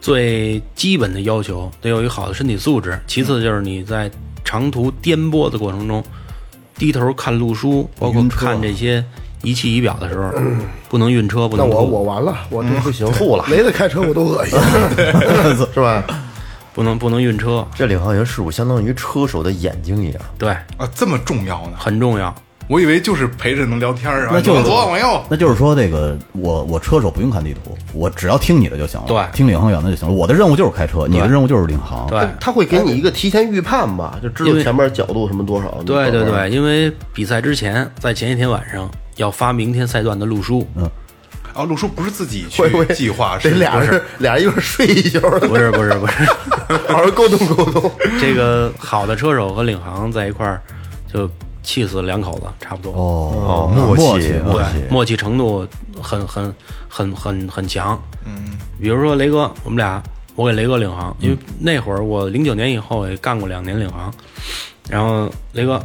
[0.00, 4.10] 最基本的要求得有一个好的身体素质，其次就是你在
[4.44, 6.04] 长途颠簸的过程中，
[6.76, 9.02] 低头看路书，包括看这些
[9.44, 10.32] 仪器仪表的时候，
[10.88, 13.44] 不能晕车，不那我能吐我完了，我这不行，吐了。
[13.50, 14.58] 没得开车我都恶心，
[15.72, 16.02] 是吧？
[16.72, 20.20] 不能不能晕车，这领航员事故相当于车手的眼睛一样。
[20.36, 21.74] 对，啊，这么重要呢？
[21.78, 22.34] 很重要。
[22.66, 25.22] 我以为就是陪着能聊天儿啊，那就是往左往右。
[25.28, 30.14] 那就是说，这个我我车手不用看地图，我只要听你的就行了，对听领航员的就行了。
[30.14, 32.08] 我的任务就是开车，你的任务就是领航。
[32.08, 35.82] 对，他会给你一个提前预判吧，就知道为前面角度什么多少。
[35.84, 40.66] 对对对，因为比赛之前，在前一天晚上要发明天赛段的路书，
[41.54, 46.24] 啊，陆叔不是自己去会计划，这是俩人俩人一块儿睡一宿，不是不是不是，
[46.92, 47.90] 好好沟通沟通。
[48.20, 50.60] 这个好的车手和领航在一块儿，
[51.12, 51.30] 就
[51.62, 52.92] 气死两口子，差不多。
[52.92, 54.32] 哦默默契。
[54.44, 55.66] 默契，默契程度
[56.02, 56.52] 很很
[56.88, 58.00] 很很很强。
[58.26, 60.02] 嗯，比如说雷哥，我们俩，
[60.34, 64.12] 我给雷哥领航，因为那会儿我零九年以后也干过两年领航，
[64.88, 65.80] 然后雷哥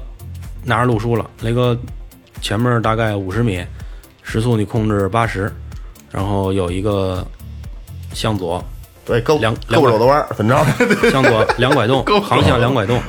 [0.63, 1.77] 拿着路书了，雷哥
[2.41, 3.63] 前面大概五十米，
[4.23, 5.51] 时速你控制八十，
[6.11, 7.25] 然后有一个
[8.13, 8.63] 向左，
[9.05, 10.85] 对，够两够不着的弯儿，怎么着？
[11.11, 13.01] 向左两拐动， 航向两拐动，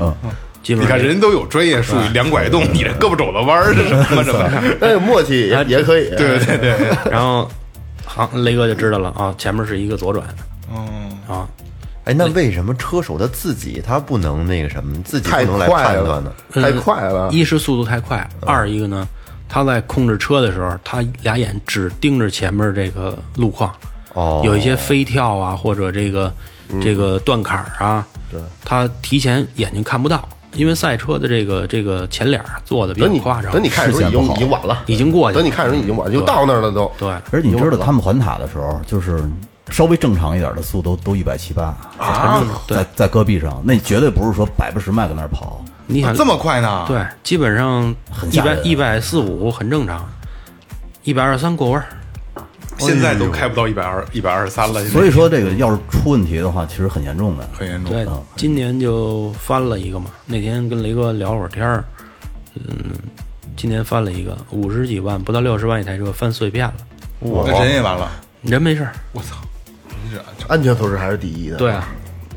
[0.63, 4.23] 基本你看人都有专业术语，两拐动，你这胳膊肘子弯儿 是什么？
[4.25, 4.33] 这
[4.79, 6.11] 不哎，默契也也可以。
[6.11, 7.51] 对对对，然后
[8.05, 10.27] 航雷哥就知道了啊，前面是一个左转
[10.71, 11.49] 嗯，啊，
[12.05, 16.31] 哎，那为什么车手他自己他不能那个什么，自己不能来判断呢？
[16.53, 17.31] 太快了。
[17.33, 19.09] 一是速度太快，二一个呢，
[19.51, 23.75] 他在控制车的时候，他俩眼只盯着前面这个路况，
[24.15, 26.33] 哦，有一些飞跳啊，或者这个
[26.81, 36.91] 这个断坎儿啊，对，他提前眼睛看不到，因为赛车的这个这个前脸儿做的比较等你夸张，等你看的时候已经已经晚了，已经过去了，等你看的时候已经晚了，就到那儿了都。
[36.97, 37.09] 对。
[37.33, 39.21] 而且你知道他们环塔的时候，就是
[39.71, 42.45] 稍微正常一点的速度都一百七八啊。
[42.69, 45.61] 在在戈壁上，那绝对不是说百八十迈搁那儿跑。
[45.93, 47.95] 你想这么快呢？，对，基本上
[48.31, 50.09] 一百一百四五很正常，
[51.03, 51.87] 一百二三过弯儿，
[52.79, 57.49] 现在都开不到一百二一百二十三了，所以说这个要是出问题的话，其实很严重的。
[57.53, 57.93] 很严重。
[57.93, 60.11] 对，今年就翻了一个嘛。
[60.27, 61.85] 那天跟雷哥聊会儿天儿，
[62.55, 62.95] 嗯，
[63.57, 66.75] 今年翻了一个五十几万，不到六十万一台车，翻碎片了，
[67.21, 68.11] 那人也完了，
[68.43, 68.93] 人没事儿。
[69.13, 69.37] 我操！
[70.49, 71.57] 安全措施还是第一的。
[71.57, 71.89] 对啊，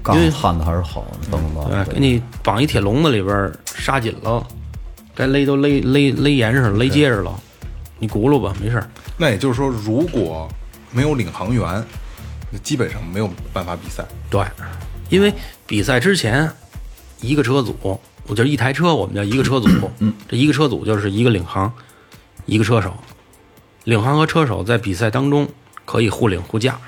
[0.03, 4.45] 杠焊的还是好，等等对，给你绑一铁笼子里边儿刹紧了，
[5.15, 7.33] 该勒都勒勒勒严实了，勒结实了，
[7.99, 8.89] 你轱辘吧，没事儿。
[9.17, 10.49] 那也就是说，如果
[10.91, 11.83] 没有领航员，
[12.51, 14.03] 那基本上没有办法比赛。
[14.29, 14.43] 对，
[15.09, 15.33] 因为
[15.65, 16.51] 比赛之前，
[17.21, 17.75] 一个车组，
[18.27, 19.69] 我就是一台车，我们叫一个车组。
[19.99, 21.71] 嗯，这一个车组就是一个领航，
[22.45, 22.93] 一个车手。
[23.85, 25.47] 领航和车手在比赛当中
[25.85, 26.79] 可以互领互驾。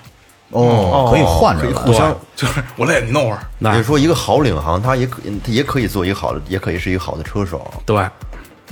[0.51, 3.39] 哦，可以换着来互相就是我累，你弄会儿。
[3.59, 7.65] 那你说，一个好领航，他也可他也可以做一个好的，也可以是一个好的车手。
[7.85, 8.07] 对，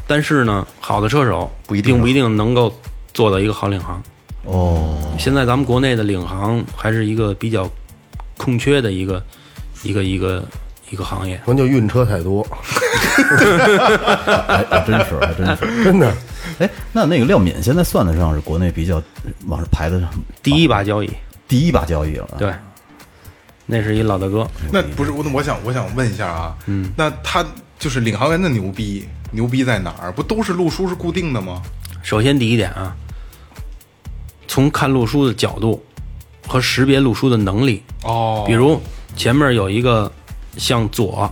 [0.05, 2.73] 但是呢，好的车手不一定并不一定能够
[3.13, 4.01] 做到一个好领航。
[4.45, 7.69] 哦，现在咱们国内的领航还是一个比较
[8.37, 9.23] 空缺的一个
[9.83, 10.43] 一个一个
[10.89, 11.41] 一个行业。
[11.45, 12.45] 关键就晕车太多，
[14.47, 15.57] 还还真是，还真是。
[15.83, 16.13] 真的。
[16.59, 19.01] 哎，那那个廖敏现在算得上是国内比较
[19.47, 19.99] 往上排的
[20.43, 21.09] 第一把交椅，
[21.47, 22.27] 第一把交易了。
[22.37, 22.53] 对，
[23.65, 24.47] 那是一老大哥。
[24.71, 27.45] 那不是我，我想我想问一下啊，嗯，那他
[27.77, 30.11] 就是领航员的牛逼，牛逼在哪儿？
[30.11, 31.61] 不都是路书是固定的吗？
[32.01, 32.95] 首先第一点啊，
[34.47, 35.83] 从看路书的角度
[36.47, 38.81] 和识别路书的能力，哦，比如
[39.15, 40.11] 前面有一个
[40.57, 41.31] 向左，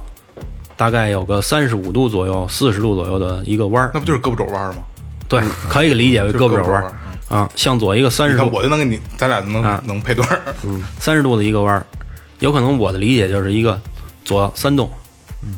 [0.77, 4.83] 大概有个三十五度左右、四十度左右的一个弯儿那，不就是胳膊肘弯吗？
[5.27, 6.93] 对，可以理解为胳膊胳膊肘弯儿
[7.31, 7.49] 啊。
[7.55, 10.41] 向左一个三十度，我就能给你，咱俩能、啊能配对儿。
[10.63, 11.85] 嗯三十度的一个弯儿，
[12.39, 13.79] 有可能我的理解就是一个
[14.25, 14.89] 左三动。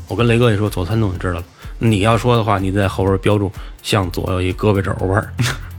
[0.07, 1.43] 我跟雷哥一说左三动就知道了。
[1.79, 5.33] 你要说的话，你在后边标注向左有一胳膊肘弯儿，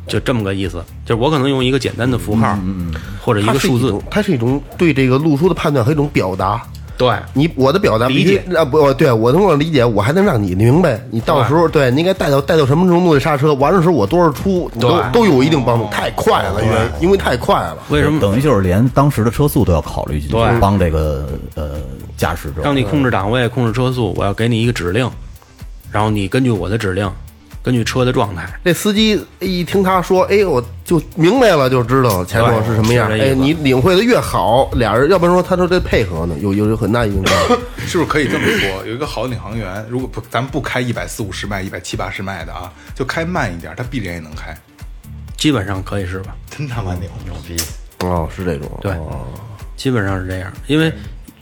[0.07, 0.85] 就这么个意思。
[1.07, 6.61] 就是我可能用一个简单的符号，嗯或者一个数字它是一种对这个路书的判断和一种表达。
[6.97, 11.01] 对，你我的表达理解必须啊不，对我通过理解，我还能让你明白。
[11.11, 15.89] 你到时候对你应该带到带到什么程度的刹车，完了时候我多少出，你都对都有一定帮助。
[15.91, 17.79] 太快了，因为因为太快了。
[17.89, 21.27] 为什么等于就是连当时的车速都要考虑进去对，帮这个
[21.57, 21.81] 呃
[22.17, 22.63] 驾驶者。
[22.63, 25.11] 让你控制档位、控制车速，我要给你一个指令，
[25.91, 27.11] 然后你根据我的指令，
[27.65, 33.11] 根据车的状态，这司机一听他说，哎，我就明白了，就知道前头是什么样。
[33.11, 37.35] 哎，你领会的越好，俩人要不然说他说这配合呢，有有有很大影响。
[37.87, 38.87] 是不是可以这么说？
[38.87, 44.55] 有一个好的领航员，如果不咱们不开一百四五十迈、一百七八十迈的啊，就开慢一点，他必然也能开，
[45.39, 46.37] 基本上可以是吧？
[46.51, 47.09] 真他妈牛！
[47.25, 47.57] 牛逼！
[48.01, 48.71] 哦，是这种。
[48.83, 49.25] 对哦
[49.75, 50.93] 基本上是这样，因为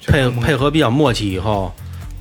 [0.06, 1.72] 配配合比较默契以后，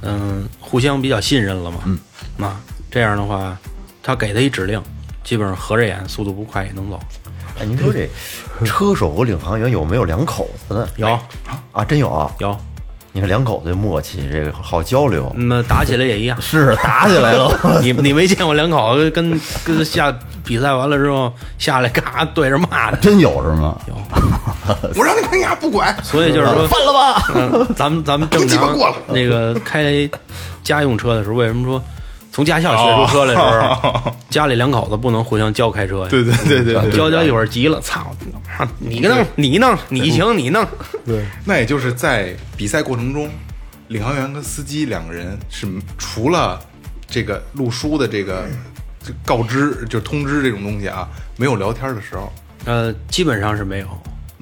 [0.01, 1.97] 嗯，互相比较信任了嘛，嗯，
[2.35, 2.53] 那，
[2.91, 3.57] 这样的话，
[4.03, 4.81] 他给他一指令，
[5.23, 6.99] 基本上合着眼，速度不快也能走。
[7.59, 8.09] 哎，您说这
[8.65, 10.87] 车手和领航员有没有两口子呢？
[10.97, 11.07] 有
[11.71, 12.31] 啊，真有啊！
[12.39, 12.57] 有，
[13.11, 15.31] 你看两口子默契，这个好交流。
[15.35, 16.39] 那打起来也一样。
[16.41, 17.51] 是打起来了，
[17.83, 23.77] 你你没见过两口子跟跟下比赛完了之后下来嘎对着骂的，真有是吗？
[23.87, 23.95] 有。
[24.95, 25.95] 我让你看牙，不管。
[26.03, 27.23] 所以就是说，翻了吧！
[27.35, 30.09] 嗯，咱们咱们正常那个开
[30.63, 31.83] 家用车的时候，为什么说
[32.31, 36.07] 从驾校学出车来的时候， 家里两口子不能互相教开车呀？
[36.09, 38.15] 对对对对对，教教一会儿急了，操，
[38.79, 40.65] 你弄你弄你行你弄，
[41.05, 41.25] 对。
[41.45, 43.29] 那也就是在比赛过程中，
[43.89, 45.67] 领航员跟司机两个人是
[45.97, 46.59] 除了
[47.07, 48.45] 这个录书的这个
[49.25, 52.31] 告知，就通知这种东西啊，没有聊天的时候，
[52.63, 53.87] 呃，基本上是没有，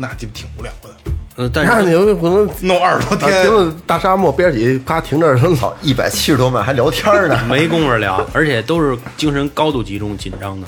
[0.01, 0.89] 那就挺无聊的。
[1.35, 10.67] 呃，但是你是有可能弄二十多啊天，停了大沙漠边儿起，啪停这儿，操，一百七十多迈还聊天呢， 没工夫聊，而且都是精神高度集中、紧张的。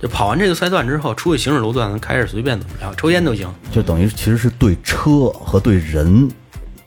[0.00, 3.48] 就跑完这个赛段之后，出去行驶路段，咱开始随便怎么聊，抽烟都行。
[3.72, 6.28] 就等于其实是对车和对人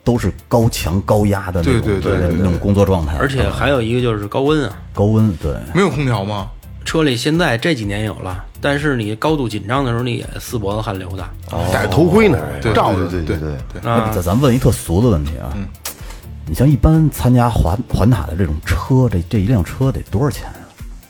[0.03, 5.53] 都是高强高压的那种对对对对对那种工作状态，而且还有一个就是高温啊，高温对。
[5.73, 6.49] 没有空调吗？
[6.83, 11.23] 车里现在这几年有了，但是你高度紧张的时候，你也四脖子汗流的。
[11.71, 13.07] 戴着头盔呢，对罩着。
[13.07, 15.55] 对对对对，那咱咱问一特俗的问题啊，
[16.47, 20.55] 你像一般参加环环塔的这种车，这这一辆车得多少钱啊？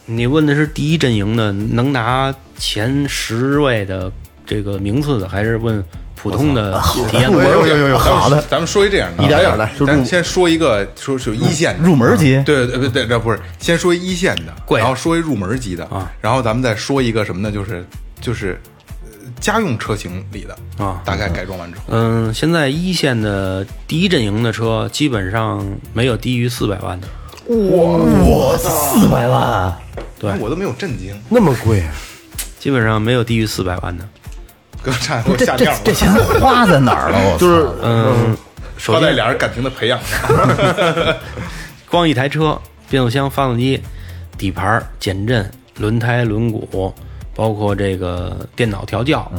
[0.05, 4.11] 你问的是第一阵营的能拿前十位的
[4.45, 5.83] 这个名次的，还是问
[6.21, 7.49] 普通的体验的？
[7.49, 7.87] 有有有。
[7.87, 12.41] 有，好的，咱们说一这样的，一点点来咱先说一个，说是一线入门级。
[12.45, 13.39] 对对对对，这不是。
[13.57, 17.51] 先说一线的，然后说一入门级的啊，然后咱们再说一个什么呢？
[17.51, 17.83] 就是
[18.19, 18.61] 就是
[19.03, 21.01] 呃家用车型里的啊。
[21.03, 27.07] 大概改装完之后，嗯，现在一线的第一阵营的车基本上没有低于四百万的。
[27.47, 29.75] 哇四百万，
[30.19, 30.31] 对。
[30.39, 31.83] 我都没有震惊，那么贵，
[32.59, 34.07] 基本上没有低于四百万的。
[34.83, 35.79] 给我差点给我这这吓尿了。
[35.83, 37.17] 这钱花在哪儿了？
[37.17, 38.37] 我操就是嗯，
[38.77, 39.99] 首先好歹俩人感情的培养，
[41.89, 43.81] 光一台车，变速箱、发动机、
[44.37, 46.91] 底盘、减震、轮胎、轮毂，
[47.35, 49.31] 包括这个电脑调教，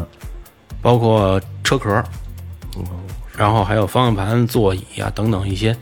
[0.80, 2.02] 包括车壳，
[3.36, 5.76] 然后还有方向盘、座椅啊等等一些，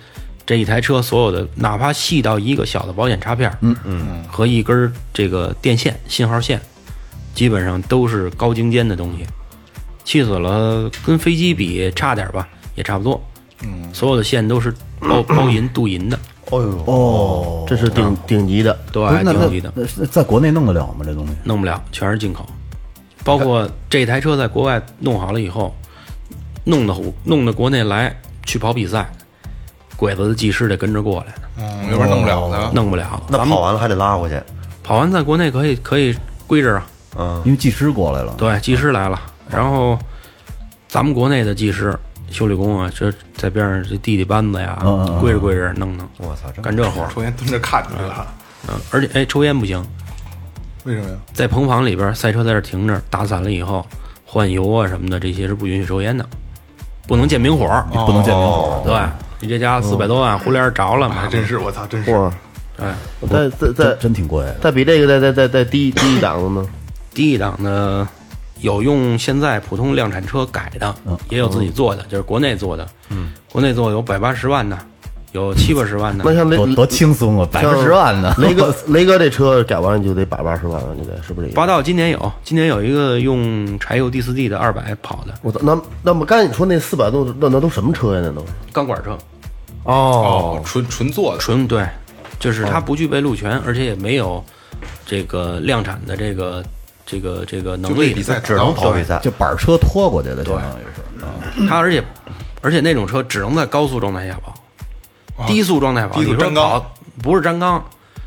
[0.47, 6.61] 这一台车所有的，哪怕细到一个小的保险插片，嗯嗯，和一根儿这个电线、信号线，
[7.35, 9.27] 基本上都是高精尖的东西。
[10.05, 13.21] 气死了，跟飞机比差点吧，也差不多。
[13.63, 16.19] 嗯，所有的线都是包 包银镀银的，
[16.51, 19.73] 哦呦，哦，这是顶顶级的，对顶级的，
[20.11, 21.05] 在国内弄得了吗？
[21.05, 21.33] 这东西？
[21.45, 22.47] 弄不了，全是进口。
[23.23, 25.75] 包括这台车在国外弄好了以后，
[26.65, 29.13] 弄的弄的国内来去跑比赛，
[29.95, 32.71] 鬼子的技师得跟着过来，嗯，要不然弄不了的。
[32.73, 33.23] 弄不了。
[33.29, 34.41] 那咱跑完了还得拉回去，
[34.83, 36.87] 跑完在国内可以可以归置啊，
[37.19, 39.99] 嗯，因为技师过来了，对，技师来了，然后
[40.89, 41.99] 咱们国内的技师
[42.31, 47.09] 修理工啊，这在边上这递递扳子呀嗯嗯，嗯归着跪着弄弄，我操，干这活儿。
[47.13, 48.27] 抽烟蹲着看着了，
[48.69, 49.85] 嗯，而且哎，抽烟不行，
[50.85, 51.17] 为什么呀？
[51.33, 53.85] 在棚房里边，赛车在这停着，打散了以后
[54.25, 56.25] 换油啊什么的，这些是不允许抽烟的，
[57.09, 57.67] 不能见明火。
[57.93, 58.83] 不能见明火。
[58.85, 58.95] 对
[59.41, 61.15] 你这家四百多万，胡连着了嘛？
[61.15, 62.13] 还真是，我操，真是。
[62.13, 62.33] 哇，
[62.79, 62.95] 哎，
[63.29, 64.45] 再再再真真挺贵。
[64.61, 66.69] 再比这个再再再再低低一档的呢？
[67.13, 68.07] 低一档的
[68.61, 70.95] 有用现在普通量产车改的，
[71.29, 72.87] 也有自己做的，就是国内做的。
[73.09, 74.79] 嗯，国内做有百八十万的，
[75.33, 76.35] 有七八十万的那。
[76.35, 78.35] 像雷多多轻松啊，百八十万的。
[78.39, 81.57] 雷哥 雷哥这车改完就得百八十万了，就得是不是这个？
[81.57, 88.21] 八道今年有，今年有一个用柴油第四 D 的二百跑的我操，那那么刚才你说那四百多，那那都什么车呀？
[88.23, 89.17] 那都钢管车，
[89.85, 91.87] 哦，纯纯做的，纯对，
[92.39, 94.45] 就是它不具备路权，而且也没有
[95.07, 96.63] 这个量产的这个
[97.11, 101.67] 这个这个能力比赛只能跑比赛，就板车拖过去的，相当于是。
[101.69, 102.05] 他而且
[102.63, 104.55] 而且那种车只能在高速状态下跑，
[105.47, 107.85] 低速状态跑，你说跑不是粘缸，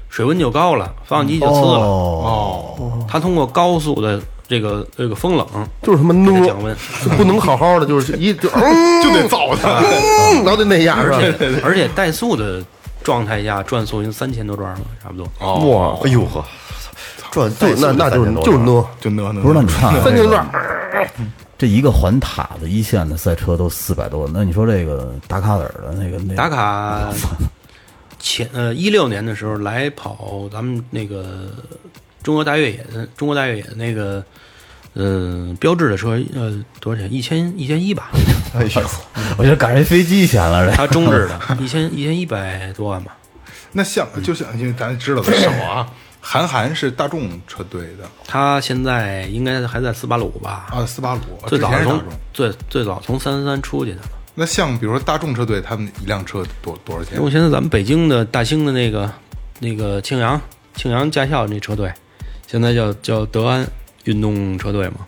[0.10, 1.80] 水温就高了，发动机就呲了。
[1.80, 5.48] 哦，哦，它通过高速的这个这个风冷
[5.82, 6.76] 就是他妈呢给它降，温，
[7.16, 9.80] 不能好好的，就是一 就嗯就得造它。
[9.80, 11.18] 嗯，然后得那样是吧？
[11.18, 12.62] 而且而且怠速的
[13.02, 15.26] 状态下转速已经三千多转了，差不多。
[15.40, 16.44] 哇，哎呦呵，
[17.34, 20.48] 转对，那那就是就是呢，就呢呢，不是，那你看啊三千转，
[21.58, 27.10] 这一个环塔的一线的赛车都四百多，那你说这个达卡尔的那个那打卡
[28.20, 31.52] 前呃一六年的时候来跑咱们那个
[32.22, 34.24] 中国大越野的中国大越野的那个
[34.94, 37.12] 嗯标志的车呃多少钱？
[37.12, 38.12] 一千一千一吧，
[38.56, 38.82] 哎呦，
[39.38, 43.18] 我觉得赶上一飞机钱了，这它中置的， 一千一千一百多万吧。
[43.74, 45.88] 那像就像因为咱知道的少啊，
[46.26, 50.68] 韩寒是大众车队的他现在应该还在斯巴鲁吧？
[50.72, 52.02] 啊，斯巴鲁最早是从。
[52.34, 53.98] 最最早从三三三出去的。
[54.34, 57.30] 那像比如说大众车队，他们一辆车多多少钱因为？
[57.30, 59.12] 现在咱们北京的大兴的那个
[59.60, 60.42] 那个庆阳
[60.76, 61.94] 庆阳驾校那车队，
[62.48, 63.68] 现在叫叫德安
[64.06, 65.02] 运动车队嘛。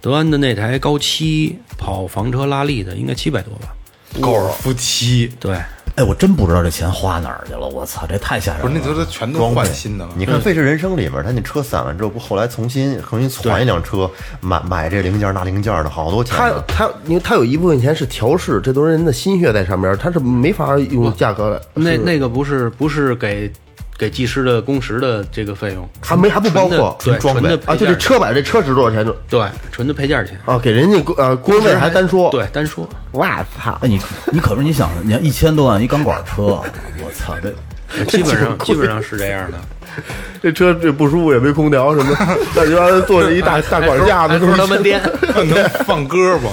[0.00, 3.74] 德安的那台高七跑房车拉力的，应该七百多吧？
[4.22, 5.60] 高尔夫七，对，
[5.96, 8.68] 哎，我真不知道这钱花哪儿去了，我操，这太吓人了。
[8.68, 10.12] 不是那都是全都换新的了。
[10.14, 14.10] 你看《飞驰人生》里面，他那车散了之后，不后来重新重新攒一辆车，
[14.42, 16.52] 买买这零件那零件的，好多钱他。
[16.66, 21.60] 他因为他有一部分钱是调试，这都是人的心血在上面，他是没法用价格来。
[21.72, 23.50] 那那个不是不是给
[23.98, 29.14] 给技师的工时的这个费用，还没还不包括纯的对装备啊，就这纯的配件车摆这车值多少钱？
[29.28, 32.88] 对纯的配件钱，啊，给人家呃工位还单说。，对单说。
[33.12, 33.24] 我
[33.56, 33.78] 操！
[33.80, 33.98] 哎，你
[34.30, 37.50] 你可不是你想，你看一千多万一钢管车，我操，这
[38.08, 39.58] 基本上基本上是这样的，
[40.42, 42.16] 这车这不舒服也没空调什么，
[42.54, 45.00] 那就让他坐着一大 大管架子，还说他们颠，
[45.34, 46.48] 能放歌不？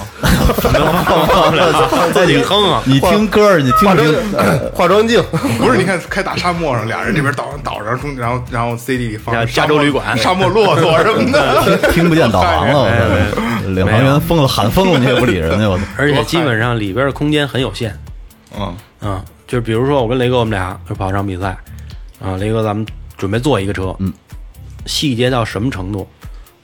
[2.12, 2.82] 自己哼啊。
[2.84, 3.94] 你听歌儿，你听化？
[3.94, 4.14] 妆
[4.74, 5.22] 化妆镜，
[5.58, 12.90] 不是，你看开大沙漠上，俩人这边导倒上中，然后然后 CD 里放加州旅馆沙漠骆驼什么的，听不见导航了！
[13.68, 15.78] 领航员疯了，喊疯了，你也不理人家，我！
[15.96, 17.92] 而且基本上里边的空间很有限，
[18.58, 19.24] 嗯，啊，
[19.54, 21.56] 就是比如说我跟雷哥我们俩就跑场比赛，
[22.20, 22.84] 啊，雷哥咱们
[23.16, 24.12] 准备做一个车，嗯，
[24.84, 26.08] 细节到什么程度？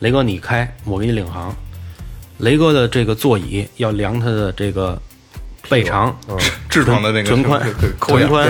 [0.01, 1.55] 雷哥你开，我给你领航。
[2.39, 5.01] 雷哥的这个座椅要量他的这个
[5.69, 6.19] 背长、
[6.69, 7.63] 痔疮的那个臀宽
[8.01, 8.49] 臀宽，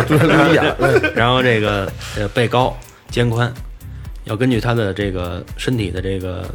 [1.14, 2.74] 然后这个呃背高、
[3.10, 3.52] 肩宽，
[4.24, 6.48] 要根据他的这个身体的这个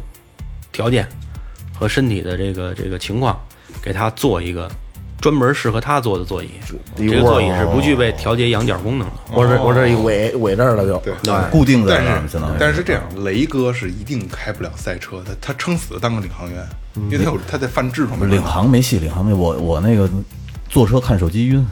[0.72, 1.08] 条件
[1.72, 3.40] 和身体的这个这个情况，
[3.80, 4.68] 给他做一个
[5.26, 6.50] 专门适合他坐的座椅。
[6.96, 9.14] 这个座椅是不具备调节仰角功能的。
[9.32, 10.96] 我这我这一尾尾这儿了就。
[10.98, 12.54] 对固定在但那儿，是相当于。
[12.60, 16.64] 但是这样，雷哥是一定开不了赛车的，他撑死当个领航员，
[16.94, 18.30] 因为他有他在犯痔疮。
[18.30, 20.08] 领航没戏，领航没我我那个
[20.68, 21.66] 坐车看手机晕，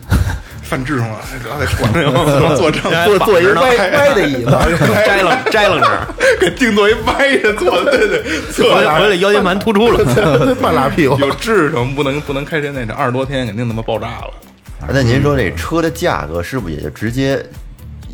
[0.65, 4.51] 犯痔疮了，然后在床上坐正，坐坐一歪歪的椅子，
[5.07, 10.55] 摘了摘了着， 给定做一歪的坐，对 对，侧回来回来腰间盘突出了。
[10.57, 11.17] 半拉屁股。
[11.19, 14.31] 有痔疮不能不能开时间内长，二十多天肯定他妈爆炸了。
[14.89, 17.43] 那您说这车的价格是不是也就直接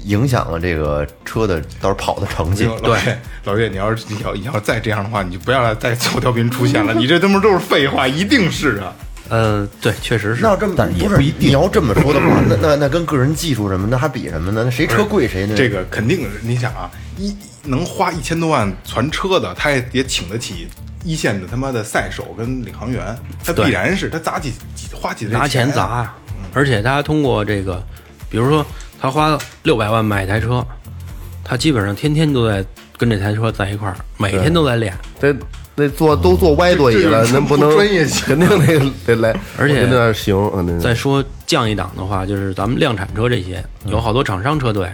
[0.05, 2.69] 影响了这个车的到时候跑的成绩？
[2.83, 8.93] 老岳，老岳，你要是你要你要再这样的话，你就不要再小调频出现了，你这他妈都是废话，一定是啊。
[9.31, 10.51] 呃，对，确实是那。
[10.51, 14.62] 要这么，但也不不一定你要这么说的话，那那那跟个人技术什么，那还比什么呢？
[14.64, 20.66] 那谁车贵谁那这个肯定是，你想啊，一能花一千多万传车的，他也也请得起
[21.05, 26.14] 一线的他妈的赛手跟领航员，他必然是他砸几几花几这拿钱钱砸呀，
[26.53, 27.83] 而且他通过这个，
[28.28, 28.66] 比如说
[29.01, 30.66] 他花六百万买一台车，
[31.45, 32.64] 他基本上天天都在
[32.99, 34.93] 跟这台车在一块儿，每天都在练。
[35.20, 35.33] 这
[35.81, 44.91] 那坐都坐歪座椅了，那不能专业性肯定得得来，而且那行，再说降一档的话，就是咱们量产车这些，有好多厂商车队，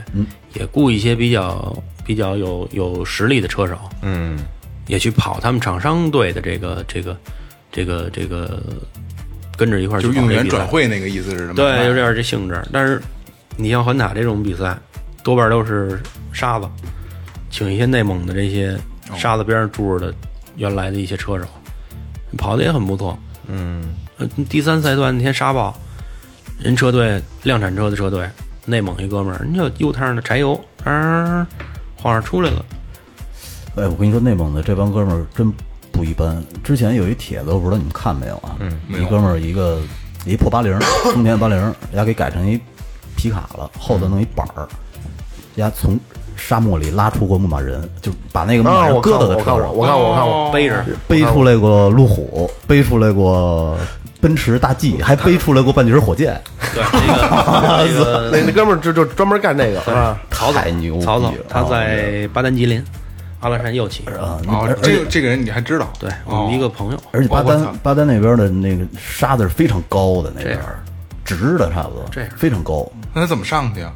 [0.55, 4.39] 也雇一些比较比较有有实力的车手，嗯，
[4.87, 7.17] 也去跑他们厂商队的这个这个
[7.73, 8.63] 这个这个，
[9.57, 11.55] 跟着一块儿去就运动员转会那个意思是什么？
[11.55, 12.63] 对，有点这性质。
[12.73, 13.03] 但是
[13.57, 14.79] 你像环塔这种比赛，
[15.23, 16.01] 多半都是
[16.33, 16.69] 沙子，
[17.51, 18.77] 请一些内蒙的这些
[19.17, 20.15] 沙子边上住着的
[20.57, 21.45] 原来的一些车手，
[22.37, 23.19] 跑的也很不错。
[23.49, 23.95] 嗯，
[24.49, 25.75] 第三赛段那天沙暴，
[26.59, 28.29] 人车队量产车的车队，
[28.65, 31.47] 内蒙一哥们儿，人家 U 趟的柴油，啊，
[31.97, 32.65] 晃上出来了。
[33.77, 35.53] 哎，我跟你说，内蒙的这帮哥们儿真
[35.93, 36.43] 不一般。
[36.65, 38.57] 之前有一帖子，我不知道你们看没有啊？
[38.59, 39.81] 嗯，一哥们儿一个
[40.25, 40.79] 一破八零，
[41.13, 42.59] 丰田八零，人家给改成一
[43.17, 44.67] 皮卡了，后头弄一板儿，
[45.55, 46.01] 人家从
[46.37, 50.53] 沙漠里拉出过牧马人，就把那个牧马啊，人我看过，搁到他车上，我看，我看，我。
[50.53, 53.77] 背着，背出来过路虎，背出来过
[54.21, 56.41] 奔驰大 G，还背出来过半截火箭，
[56.75, 62.83] 对，那个那 那那哥们儿就就专门干这个啊，曹操太牛了曹操，他哦在巴丹吉林
[63.41, 64.05] 阿拉善右旗。
[64.07, 65.89] 啊，哦，这个这个人你还知道？
[65.99, 70.59] 对我们一个朋友，而且巴丹巴丹那边的那个沙子是非常高的，那边
[71.25, 73.93] 直的差不多，这非常高，那他怎么上去啊？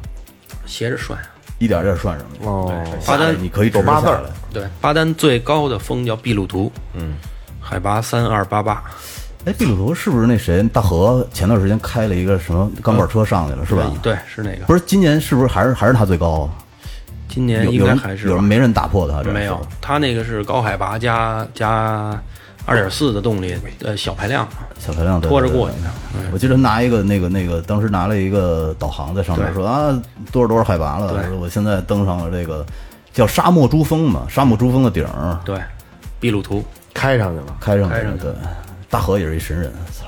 [0.65, 1.17] 斜着涮。
[1.61, 2.49] 一点点算什么。
[2.49, 2.73] 哦，
[3.05, 4.29] 巴丹你可以走八字儿直着下来。
[4.51, 7.13] 对，巴丹最高的峰叫秘鲁图，嗯，
[7.59, 8.83] 海拔三二八八，
[9.45, 13.83] 哎，秘鲁图是不是那谁大河前段时间开了一个什么钢管车上去了，是吧？
[14.01, 14.65] 对，是那个。
[14.65, 16.49] 不是，今年是不是还是还是他最高啊？
[17.29, 22.19] 今年应该还是有人没人打破他，这没有是，他那个是高海拔加加
[22.65, 24.47] 二点四的动力，呃，小排量，
[24.79, 25.75] 小排量拖着过去
[26.31, 29.91] 我记得拿一个那个那个，当时拿了一个导航在上面说啊
[30.31, 32.65] 多少多少海拔了，说我现在登上了这个
[33.13, 35.37] 叫沙漠珠峰嘛，沙漠珠峰的顶儿。
[35.43, 35.59] 对，
[36.19, 37.57] 秘鲁图，开上去了。
[37.59, 38.33] 开上去了，开上去对，
[38.89, 40.05] 大河也是一神人，操，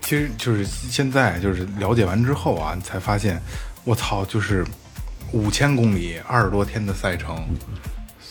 [0.00, 3.40] 其实就是现在就是了解完之后啊，你才发现，
[3.84, 4.64] 我操，就是
[5.32, 7.36] 五千公里二十多天的赛程，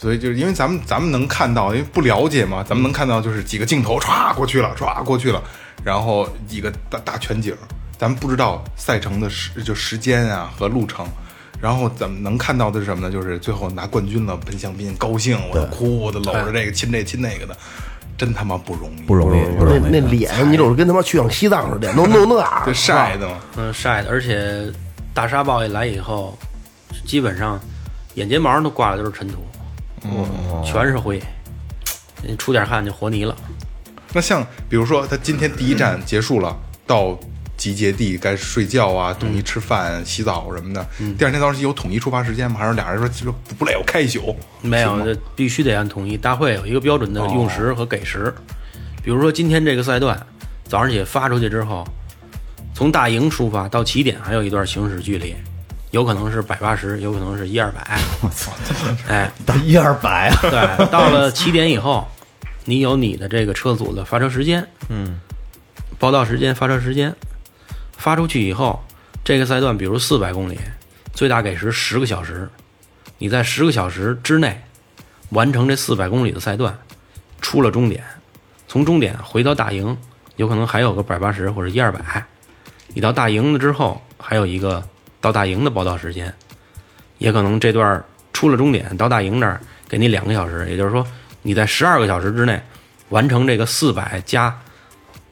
[0.03, 5.41] 所以就是因为咱们咱们能看到，因为不了解嘛，咱们能看到就是几个镜头歘过去了，歘过去了，
[5.81, 7.55] 然后一个大大全景，
[7.97, 11.07] 咱们不知道赛程的时就时间啊和路程。
[11.61, 13.09] 然后咱们能看到的是什么呢？
[13.09, 17.55] 就是最后拿冠军了，奔香槟，高兴，我就哭，我就搂着这个亲这亲那个的，
[18.17, 19.79] 真他妈不容易，不容易，不容易。
[19.79, 23.37] 那那脸，你瞅跟他妈去趟西藏似的，脸都弄那晒的嘛。
[23.55, 24.69] 嗯，晒的，而且
[25.13, 26.37] 大沙暴一来以后，
[27.05, 27.57] 基本上
[28.15, 29.45] 眼睫毛都挂的都是尘土，
[30.63, 31.21] 全是灰，
[32.21, 33.35] 你出点汗就和泥了。
[34.13, 37.17] 那像比如说，他今天第一站结束了，到
[37.57, 40.85] 集结地该睡觉啊，统一吃饭、洗澡什么的。
[41.17, 42.59] 第二天早上有统一出发时间吗？
[42.59, 44.35] 还是俩人说其实不累，我开一宿？
[44.61, 46.17] 没有，必须得按统一。
[46.17, 48.33] 大会有一个标准的用时和给时，
[49.03, 50.19] 比如说今天这个赛段，
[50.65, 51.83] 早上起发出去之后，
[52.73, 55.35] 从大营出发到起点还有一段行驶距离，
[55.93, 57.99] 有可能是百八十，有可能是一二百。
[58.23, 58.51] 我操！
[59.07, 62.07] 哎，到一二百啊，对，到了起点以后，
[62.65, 65.19] 你有你的这个车组的发车时间，嗯，
[65.99, 67.15] 报到时间、发车时间，
[67.95, 68.83] 发出去以后，
[69.23, 70.57] 这个赛段比如四百公里，
[71.13, 72.49] 最大给时十个小时，
[73.19, 74.63] 你在十个小时之内
[75.29, 76.75] 完成这四百公里的赛段，
[77.39, 78.03] 出了终点，
[78.67, 79.95] 从终点回到大营，
[80.37, 82.25] 有可能还有个百八十或者一二百，
[82.95, 84.83] 你到大营了之后，还有一个
[85.23, 86.33] 到大营的报到时间，
[87.17, 88.03] 也可能这段儿
[88.33, 91.07] 出了终点到大营那儿给你两个小时，也就是说
[91.43, 92.61] 你在十二个小时之内
[93.07, 94.53] 完成这个四百加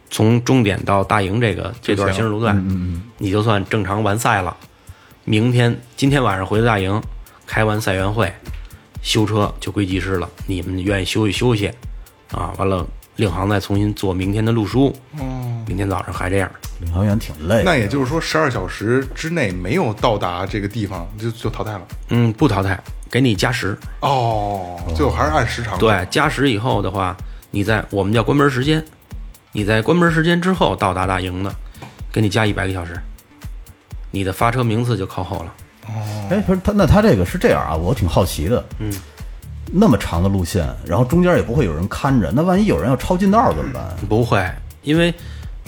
[0.10, 2.56] 从终点到大营这个这段行驶路段，
[3.18, 4.56] 你就算正常完赛了。
[5.26, 7.02] 明天今天晚上回大营，
[7.46, 8.34] 开完赛员会，
[9.02, 10.30] 修车就归技师了。
[10.48, 11.70] 你们愿意休息休息，
[12.32, 12.88] 啊，完了
[13.18, 14.96] 领航再重新做明天的路书。
[15.20, 16.50] 哦，明天早上还这样。
[16.80, 17.62] 领航员挺累。
[17.64, 21.82] 那也就是说，十二小时之内没有到达这个地方，就就淘汰了。
[22.10, 23.78] 嗯，不淘汰，给你加时。
[24.00, 25.78] 哦，最后还是按时长。
[25.78, 27.16] 对，加时以后的话，
[27.52, 28.84] 你在我们叫关门时间，
[29.52, 31.54] 你在关门时间之后到达大营的，
[32.12, 33.00] 给你加一百个小时，
[34.10, 35.54] 你的发车名次就靠后了。
[35.88, 38.66] 哦哎，不是他，那他这个是这样啊，我挺好奇的。
[38.80, 38.92] 嗯，
[39.72, 43.84] 那么长的路线，然后中间也不会有人看着，那万一有人要超近道怎么办？
[44.10, 44.44] 不会，
[44.82, 45.14] 因为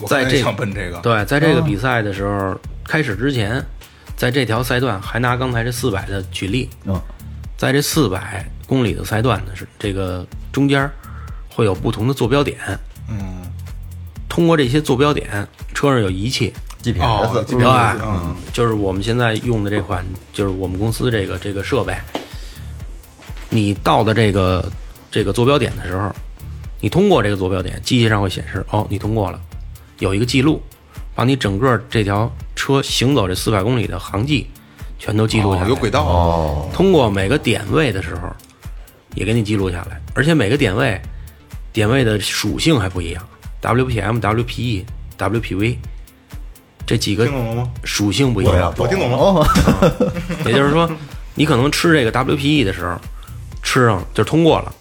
[0.06, 0.98] 在这想奔这个。
[0.98, 3.62] 对，在这个比赛的时候、开始之前，
[4.16, 7.00] 在这条赛段还拿刚才这四百的举例，嗯，
[7.56, 10.90] 在这四百公里的赛段呢，是这个中间
[11.48, 12.58] 会有不同的坐标点。
[13.08, 13.42] 嗯，
[14.28, 17.64] 通过这些坐标点，车上有仪器，GPS，、哦，对，
[18.02, 21.94] 嗯，就是我们现在用的这款，就是我们公司这个这个设备。
[23.50, 24.68] 你到的这个
[25.12, 26.10] 这个坐标点的时候，
[26.80, 29.40] 你通过这个坐标点，机器上会显示哦，你通过了，
[30.04, 30.62] 有一个记录，
[31.14, 34.46] 把你整个这条车行走这四百公里的航迹
[34.98, 35.66] 全都记录下来。
[35.66, 36.04] 哦有轨道。
[36.04, 38.28] 哦，通过每个点位的时候，
[39.14, 41.00] 也给你记录下来，而且每个点位
[41.72, 43.26] 点位的属性还不一样
[43.62, 44.84] ，WPM、WPE、
[45.16, 45.78] WPV
[46.86, 47.70] 这几个听懂了吗？
[47.82, 48.74] 属性不一样。
[48.76, 49.16] 我听懂了。
[49.16, 49.46] 哦，
[50.44, 50.86] 也就是说，
[51.34, 53.00] 你可能吃这个 WPE 的时候，
[53.62, 54.74] 吃上就通过了，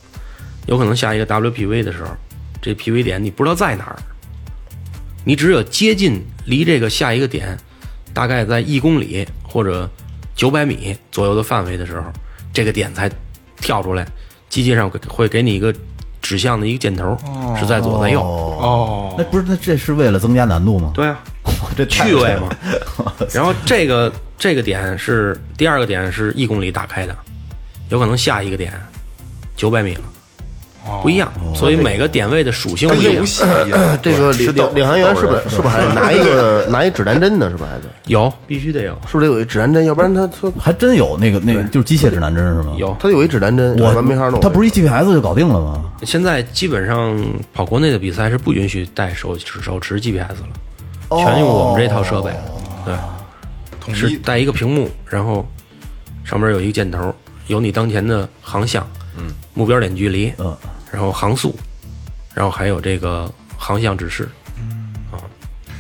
[0.68, 2.10] 有可能下一个 WPV 的时候，
[2.62, 3.96] 这 PV 点你不知道在哪儿，
[5.24, 7.58] 你只有接近离这个下一个点
[8.14, 9.90] 大概在一公里或者
[10.36, 12.08] 九百米左右的范围的时候，
[12.52, 13.10] 这个点才
[13.58, 14.06] 跳出来，
[14.50, 15.74] 机器上会会给你一个
[16.22, 17.18] 指向的一个箭头，
[17.58, 18.22] 是在左在右。
[18.22, 20.92] 哦，那不是那这是为了增加难度吗？
[20.94, 21.20] 对啊，
[21.76, 22.50] 这 趣味嘛。
[23.32, 27.16] 然后这个这个点是第二个点是一公里打开的，
[27.90, 28.74] 有可能下一个点
[29.56, 30.02] 九百米了，
[31.02, 31.32] 不一样。
[31.56, 33.26] 所以每个点位的属性不一样。
[34.02, 37.50] 这个领领领航员是不是是不是还得 拿一个拿一指南针呢？
[37.50, 37.84] 是不是还得？
[38.08, 38.94] 有，必须得有。
[39.08, 39.86] 是不是得有一指南针？
[39.86, 42.74] 要不然他他还真有那个那个就是机械指南针是吗？
[42.78, 44.40] 有，他有一指南针，我们没法弄。
[44.40, 45.84] 他不是一 GPS 就搞定了吗？
[46.04, 47.18] 现在基本上
[47.54, 52.32] 跑国内的比赛是不允许带手手持 GPS 了，全用我们这套设备。
[52.86, 55.46] 对，是带一个屏幕，然后
[56.26, 57.14] 上面有一个箭头，
[57.48, 58.86] 有你当前的航向，
[59.18, 60.56] 嗯，目标点距离，嗯，
[60.92, 61.56] 然后航速，
[62.34, 64.30] 然后还有这个航向指示。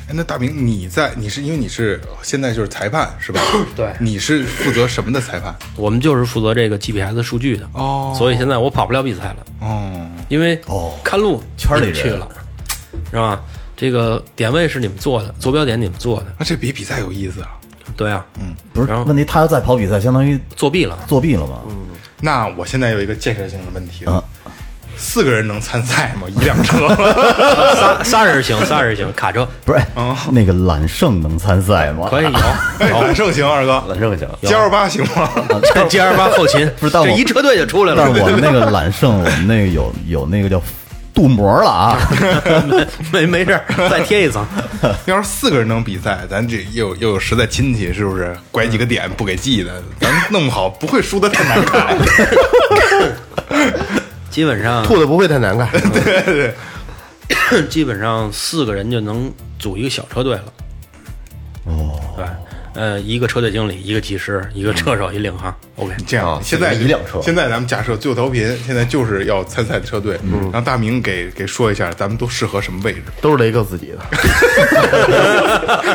[0.05, 3.41] 哎那大明，你在你是因为你是现在就是裁判是吧？
[3.73, 5.55] 对你是负责什么的裁判？
[5.77, 12.27] 我们就是负责这个 GPS 数据的哦所以现在我跑不了比赛了，哦，因为哦看路圈里去了，
[13.09, 13.41] 是吧？
[13.77, 17.57] 这个点位是你们做的，坐标点你们做的，那这比比赛有意思啊！
[17.95, 20.99] 对啊，嗯，不是然后问题，他要再跑比赛，相当于作弊了。
[21.07, 21.61] 作弊了嘛？
[22.24, 24.05] 那我现在有一个建设性的问题
[24.95, 26.28] 四个人能参赛吗？
[26.30, 26.88] 一辆车？
[27.76, 32.07] 仨仨人行，仨人行，卡车不是，嗯那个揽胜能参赛吗？
[32.09, 32.39] 可以有。
[32.80, 35.30] 哎，揽胜行，二哥，揽胜行，，G 二八行吗？
[35.74, 38.03] 这 G 二八后勤，不是但我这一车队就出来了。
[38.05, 40.61] 但是我们那个揽胜，我们那个有有那个叫
[41.14, 41.97] 镀膜了啊，
[43.14, 43.59] 没没事，
[43.89, 44.45] 再贴一层。
[45.05, 48.36] 要是四个人能比赛，咱这又又有实在亲戚，是不是？
[48.51, 51.97] 拐几个点不给记的，咱弄不好不会输的太难看。
[54.32, 55.70] 基本上吐的不会太难看。
[55.91, 56.53] 对对
[57.49, 60.43] 对基本上四个人就能组一个小车队了。
[61.66, 62.26] 哦，对，
[62.74, 65.53] 呃，一个车队经理，一个技师，一个车手，一领航。
[65.76, 67.19] OK，这样，啊现在一辆车。
[67.21, 70.19] 现在咱们假设最后调频，现在就是要参赛的车队，
[70.51, 73.01] 让大明给给说一下，咱们都适合什么位置？
[73.21, 73.99] 都是雷哥自己的，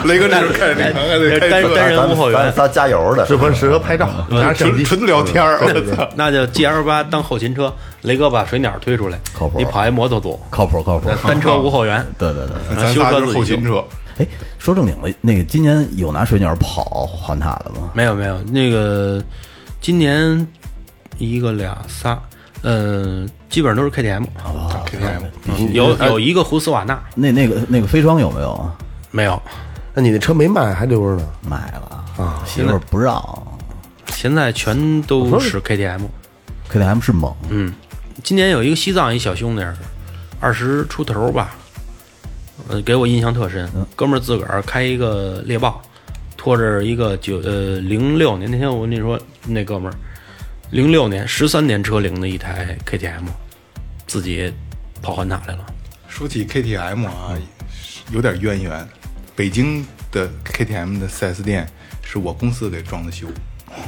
[0.04, 4.52] 雷哥那时候开着领航还得开车，单单人咱无后援咱仨加油的，适合适合拍照，拿。
[4.52, 6.08] 纯纯聊天儿，我操！
[6.16, 7.72] 那就 G L 八当后勤车，
[8.02, 9.58] 雷哥把水鸟推出来靠，谱。
[9.58, 11.08] 你跑一摩托组，靠谱靠谱。
[11.24, 12.04] 单车无后援。
[12.18, 13.84] 对对对，咱仨就是后勤车，
[14.18, 14.26] 哎，
[14.58, 17.90] 说正经的，那个今年有拿水鸟跑环塔的吗？
[17.94, 19.22] 没有没有，那个
[19.80, 20.46] 今年
[21.18, 22.20] 一个俩仨，
[22.62, 28.74] 嗯，基本上都是 KTM，啊 KTM 有有一个胡斯瓦纳那那个那个飞霜有没有啊？
[29.10, 29.40] 没有，
[29.94, 31.28] 那你那车没卖还留着呢？
[31.48, 33.22] 买了啊，媳妇儿不让。
[34.08, 36.00] 现在全都是 KTM。
[36.70, 37.72] KTM 是猛，嗯，
[38.22, 39.64] 今年有一个西藏一小兄弟，
[40.40, 41.54] 二十出头吧，
[42.68, 43.68] 呃，给我印象特深。
[43.96, 45.80] 哥们儿自个儿开一个猎豹，
[46.36, 49.96] 拖着一个九呃零六年那天我跟你说那哥们儿，
[50.70, 53.24] 零六年十三年车龄的一台 KTM，
[54.06, 54.52] 自己
[55.00, 55.64] 跑环塔来了。
[56.08, 57.34] 说起 KTM 啊，
[58.12, 58.86] 有点渊源。
[59.34, 61.66] 北京的 KTM 的 4S 店
[62.02, 63.28] 是我公司给装的修，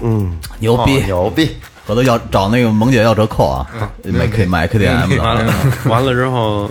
[0.00, 0.92] 嗯牛逼！
[1.02, 1.56] 牛逼！
[1.86, 3.66] 回头要找那个萌姐要折扣啊，
[4.04, 5.90] 买 K 买 KTM 的。
[5.90, 6.70] 完了之后，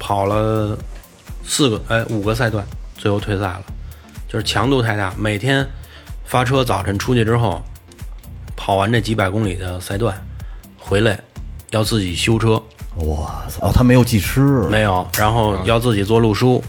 [0.00, 0.76] 跑了
[1.48, 2.64] 四个哎五个赛段，
[2.96, 3.62] 最后退赛了，
[4.28, 5.12] 就是强度太大。
[5.16, 5.66] 每天
[6.24, 7.62] 发车早晨出去之后，
[8.54, 10.14] 跑完这几百公里的赛段，
[10.76, 11.18] 回来
[11.70, 12.62] 要自己修车，
[12.96, 13.68] 哇操！
[13.68, 16.62] 哦，他没有技师，没有，然后要自己做路书，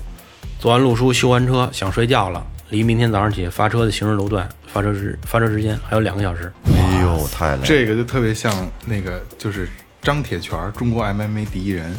[0.60, 6.52] 做完路书修完车想睡觉了，离明天早上起发车的行驶路段发车时发车时间还有两个小时。
[6.74, 7.66] 哎呦，太累了！
[7.66, 8.54] 这个就特别像
[8.86, 9.68] 那个，就是
[10.02, 11.94] 张铁泉，中国 MMA 第一人，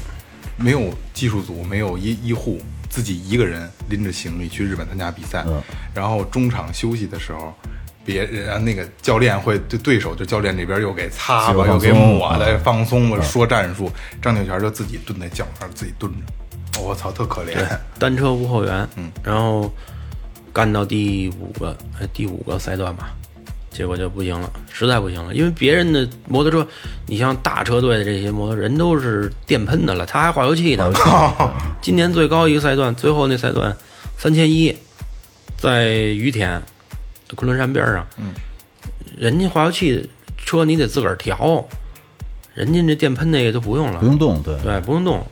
[0.60, 5.44] 没有技术组，没有医医护，自己一个人拎着行李去日本参加比赛，
[5.94, 7.52] 然后中场休息的时候。
[8.02, 13.92] 别人然后那个教练会对对手，就教练这边又给擦吧，又给抹的，放松吧，说战术。
[14.22, 16.80] 张铁泉就自己蹲在脚上，自己蹲着。
[16.80, 17.54] 我、操，特可怜。
[18.00, 19.70] 单车无后援，嗯，然后
[20.50, 23.14] 干到第五个哎第五个赛段吧，
[23.70, 26.68] 结果就不行了，实在不行了，因为别人的摩托车，
[27.06, 30.92] 你像大车队的这些摩托人都是电喷的了，他还化油器呢。
[31.80, 33.74] 今年最高一个赛段，最后那赛段
[34.18, 34.76] 三千一，
[35.56, 36.60] 在于田
[37.36, 38.32] 昆仑山边上，嗯，
[39.16, 41.64] 人家化油器车你得自个儿调，
[42.54, 45.24] 人家这电喷那个就不用了，不用动，对，对，不用动。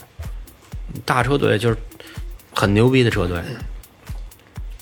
[1.04, 1.76] 大车队就是
[2.54, 3.42] 很牛逼的车队，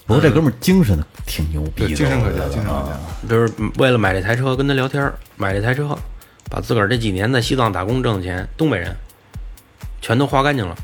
[0.06, 3.28] 不过这哥们儿精神挺牛逼对，的，精神可嘉，精神可嘉。
[3.28, 5.98] 就是为了买这台车跟他聊天儿，买这台车，
[6.48, 8.96] 把自个儿这几年在西藏打工挣的钱，东北人
[10.00, 10.76] 全都花干净了，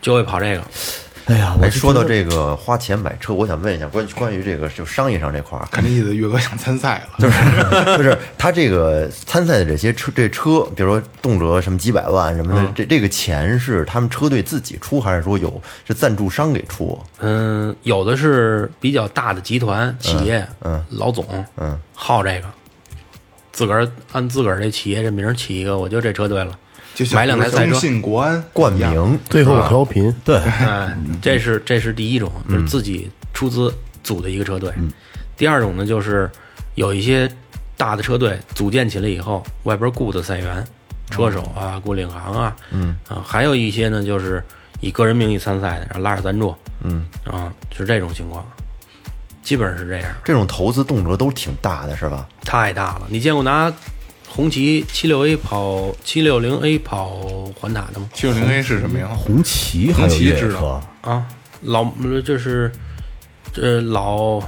[0.00, 0.64] 就会跑这个。
[1.26, 7.18] 哎呀，我哎，说到这个花钱买车，我想问一下关于关于这个就商业上这块儿，看这意思，岳哥想参赛了。
[7.18, 7.36] 就是
[7.96, 16.98] 就是他这个参赛的这些车，这车，比如说动辄什么几百万什么的，这这个钱是他们车队自己出，还是说有是赞助商给出？
[17.18, 20.82] 嗯，有的是比较大的集团企业，嗯。
[20.90, 21.24] 老总，
[21.56, 22.46] 嗯，好这个，
[23.52, 26.58] 自个儿按自个儿这企业这名儿起一个，我就这车队了，
[27.04, 33.72] 就买两台赛车，信国安冠名，最后调频，对，哎，这是这是第一种，就是自己出资
[34.02, 34.70] 组的一个车队。
[35.36, 36.30] 第二种呢，就是
[36.74, 37.30] 有一些
[37.76, 40.62] 大的车队组建起来以后，外边雇的赛员、
[41.10, 44.44] 车手啊、雇领航啊，嗯啊，还有一些呢，就是
[44.80, 48.44] 以个人名义参赛的，然后拉着赞助，嗯啊，是这种情况，
[49.42, 50.12] 基本上是这样。
[50.22, 52.28] 这种投资动辄都挺大的，是吧？
[52.44, 53.72] 太大了，你见过拿
[54.32, 57.18] 红旗七六 A 跑七六零 A 跑
[57.58, 58.08] 环塔的吗？
[58.14, 59.08] 七六零 A 是什么呀？
[59.08, 60.46] 红旗还有红旗越野车。
[60.46, 61.26] 知道，啊，
[61.62, 61.84] 老
[62.24, 62.70] 就是
[63.52, 64.40] 这老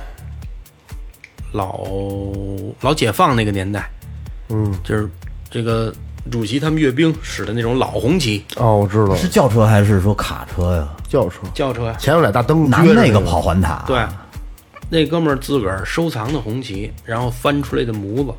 [1.53, 1.85] 老
[2.81, 3.91] 老解放那个年代，
[4.51, 5.11] 嗯，就是
[5.51, 5.93] 这个
[6.31, 8.45] 主席他们阅兵使的那种老红旗。
[8.57, 10.89] 哦，我知道了，是轿车还是说卡车呀？
[11.09, 11.87] 轿车，轿车。
[11.87, 13.21] 呀，前有俩大灯拿撅着个那个。
[13.21, 14.01] 跑环塔，对，
[14.89, 18.33] 那哥们儿自个儿收藏的红旗，然后翻出来的模子，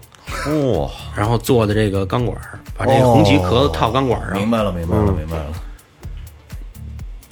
[0.78, 5.45] 哇，然后做的这个钢管儿，把这个红旗壳子套钢管上，明白了，明白了，明白了。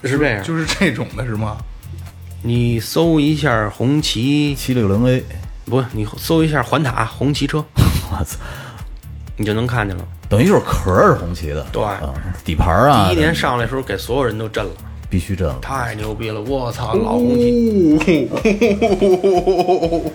[0.04, 0.44] 是这样。
[0.44, 1.58] 就是这种的是吗？
[2.44, 5.24] 你搜一下红旗，七六零 A，
[5.66, 7.64] 不，你搜一下环塔红旗车，
[8.12, 8.38] 我操，
[9.38, 10.04] 你就能看见了。
[10.28, 12.14] 等于就是壳儿是红旗的，对啊，
[12.44, 14.72] 底盘啊，第一年上来的时候，给所有人都震了，
[15.08, 15.60] 必须震了。
[15.62, 16.42] 太牛逼了！
[16.42, 18.28] 我操，老红旗！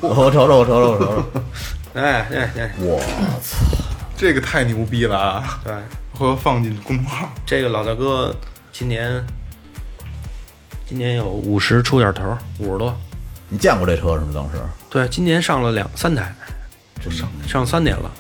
[0.01, 1.25] 我瞅瞅，我瞅瞅，我瞅瞅，
[1.97, 3.01] 哎哎哎，我
[3.43, 3.57] 操，
[4.19, 5.61] 这个太牛逼了啊！
[5.65, 5.73] 对，
[6.13, 7.33] 回头放进公众号。
[7.47, 8.37] 这个老大哥
[8.71, 9.25] 今年
[10.87, 12.95] 今年有五十出点头，五十多。
[13.49, 14.33] 你见过这车是吗？
[14.35, 14.59] 当时？
[14.91, 16.35] 对，今年上了两三台，
[17.11, 18.11] 上上三年了。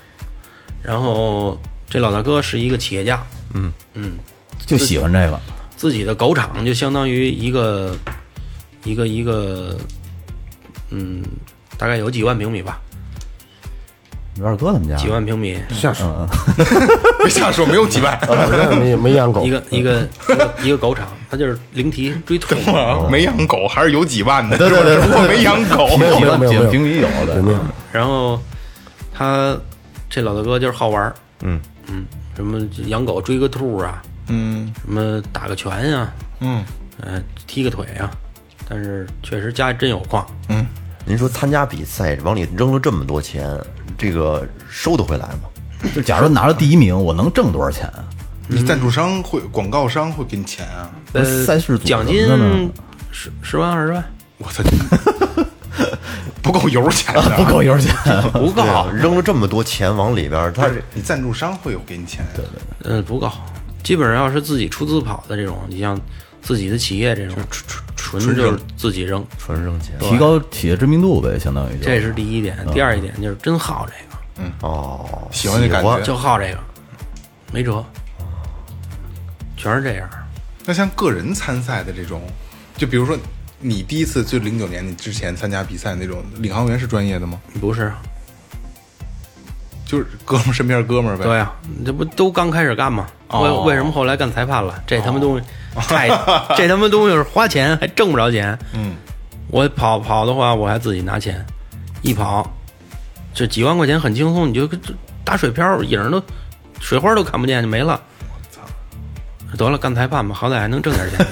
[0.82, 3.22] 然后这老大哥是一个企业家，
[3.52, 3.70] 嗯。
[3.92, 4.16] 嗯。
[4.64, 5.38] 就喜欢这个，
[5.76, 7.94] 自己的狗场就相当于一个
[8.84, 9.76] 一个一个，
[10.88, 11.22] 嗯，
[11.76, 12.80] 大概有几万平米吧，
[14.36, 14.94] 你二哥他们家。
[14.96, 16.28] 几万平米，下手，
[17.18, 18.18] 别瞎说， 没有几万，
[18.78, 19.44] 没没养狗。
[19.44, 22.60] 一，个一个一个一个狗场，它就是灵缇追兔子。
[23.10, 25.96] 没养狗还是有几万的，对对对只不过没养狗。
[25.96, 26.62] 没有几万几没有没有。
[26.62, 27.58] 万平米有的，没有，
[27.92, 28.38] 然后
[29.12, 29.56] 他
[30.10, 31.58] 这老大哥就是好玩儿，嗯。
[31.88, 34.72] 嗯，什么养狗追个兔啊，嗯。
[34.84, 36.64] 什么打个拳呀、嗯，
[37.00, 38.10] 呃，踢个腿呀、
[38.68, 40.26] 但是确实家里真有矿，
[41.06, 43.56] 您说参加比赛往里扔了这么多钱，
[43.96, 45.48] 这个收得回来吗？
[45.94, 48.04] 就假如拿了第一名，我能挣多少钱啊？
[48.48, 50.90] 你赞助商会、广告商会给你钱啊？
[51.12, 52.26] 呃，赛事组奖金
[53.12, 54.04] 十十万二十万
[54.38, 54.62] 我操，
[56.42, 57.94] 不够油钱的， 不够油钱，
[58.32, 62.44] 不够，啊，扔了这么多钱往里边儿，他你赞助商会有给你钱，对
[62.82, 63.30] 对，呃，不够。
[63.82, 65.98] 基本上要是自己出资跑的这种，你像
[66.46, 67.36] 自己的企业这种，
[67.96, 69.98] 纯纯就是自己扔，纯扔钱。
[69.98, 72.56] 提高企业知名度呗，相当于这是第一点。
[72.72, 74.52] 第二一点就是真好这个，嗯。
[74.60, 75.60] 哦，喜欢。
[75.60, 76.00] 这感觉。
[76.02, 76.58] 就好这个，
[77.52, 77.84] 没辙，
[79.56, 80.08] 全是这样。
[80.64, 82.22] 那像个人参赛的这种，
[82.76, 83.18] 就比如说
[83.58, 87.40] 你第一次就零九年你之前参加比赛那种，领航员是专业的吗？
[87.60, 87.92] 不是，
[89.86, 91.24] 就是哥们儿身边哥们儿呗。
[91.24, 91.50] 对呀、
[91.84, 93.06] 这不都刚开始干吗？
[93.28, 94.82] 哦为为什么后来干裁判了？
[94.86, 95.44] 这他妈东西
[95.88, 96.08] 太，
[96.56, 98.56] 这他妈东西是花钱还挣不着钱。
[98.74, 98.94] 嗯，
[99.48, 101.44] 我跑跑的话，我还自己拿钱，
[102.02, 102.48] 一跑
[103.34, 104.78] 这几万块钱很轻松，你就这
[105.24, 106.22] 打水漂，影儿都
[106.80, 108.00] 水花都看不见就没了。
[108.52, 108.62] 操
[109.56, 111.26] 得了，干裁判吧，好歹还能挣点钱。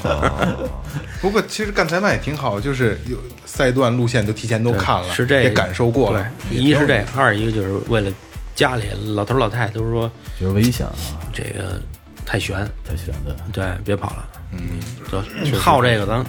[1.20, 6.26] 不过其实干裁判也挺好，就是有赛段路线都提前都看了，是这个也感受过了。
[6.50, 8.10] 对，一是这个，二一个就是为了
[8.54, 10.10] 家里老头老太太都是说
[10.40, 10.92] 就是危险啊，
[11.32, 11.80] 这个
[12.24, 13.36] 太悬，太悬的。
[13.52, 14.28] 对，别跑了。
[14.52, 16.24] 嗯，得好这个，咱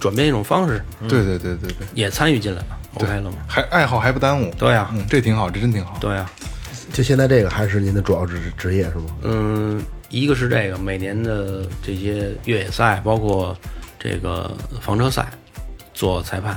[0.00, 3.36] 转变一种方式，对对对对对，也参与进来了，OK 了吗？
[3.46, 4.52] 还爱好还不耽误。
[4.58, 5.96] 对呀、嗯，这挺好，这真挺好。
[6.00, 6.28] 对呀、
[6.92, 9.04] 就现在这个还是您的主要职职业是吗？
[9.22, 13.56] 嗯，一个是这个每年的这些越野赛，包括
[14.02, 14.50] 这个
[14.80, 15.28] 房车赛，
[15.94, 16.56] 做裁判。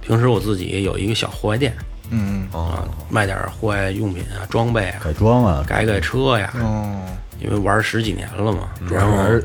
[0.00, 1.72] 平时我自己有一个小户外店
[2.10, 7.06] 嗯啊，卖点户外用品啊、装备啊，改装啊，改改车呀，嗯哦，
[7.38, 9.40] 因为玩十几年了嘛，然后还是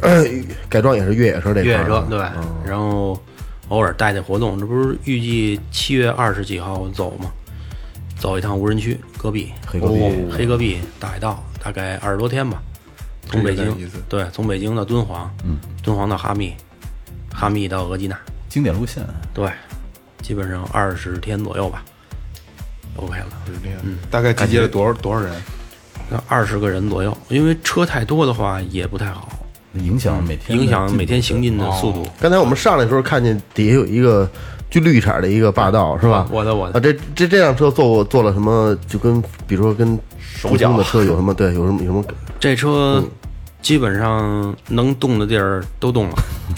[0.68, 2.18] 改装也是越野车这块越野车对，
[2.66, 3.22] 然后
[3.68, 7.30] 偶尔带带活动，这不是预计七月二十几号走吗？
[8.18, 10.00] 走一趟无人区戈壁，黑戈壁。
[10.32, 12.64] 黑戈壁大海道，大概二十多天吧。
[13.28, 13.76] 从北京
[14.08, 16.54] 对，从北京到敦煌，嗯，敦煌到哈密，
[17.36, 18.18] 哈密到额济纳，
[18.48, 19.52] 经典路线，对，
[20.22, 21.84] 基本上二十天左右吧
[22.96, 23.26] ，OK 了。
[23.84, 25.34] 嗯，大概集结了多少多少人？
[26.10, 29.28] 那二十个人左右，因为车太多的话也不太好，
[29.74, 32.08] 影响每天影响每天行进的速度。
[32.20, 34.30] 刚才我们上来的时候看见底下有一个
[34.70, 36.28] 就绿色的一个霸道是吧？
[36.32, 36.78] 我的我的。
[36.78, 38.78] 啊，这这这辆车做过做了什么？
[38.88, 39.98] 就跟比如说跟
[40.42, 42.06] 普通的车有什么对有什么有什么
[42.40, 43.04] 这车
[43.66, 46.16] 基本上能动的地儿都动了。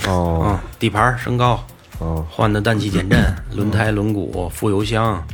[0.08, 0.44] 哦。
[0.52, 1.58] 嗯，底盘升高，
[2.00, 2.26] 哦。
[2.30, 3.18] 换的氮气减震，
[3.54, 5.26] 轮胎、轮毂、副油箱，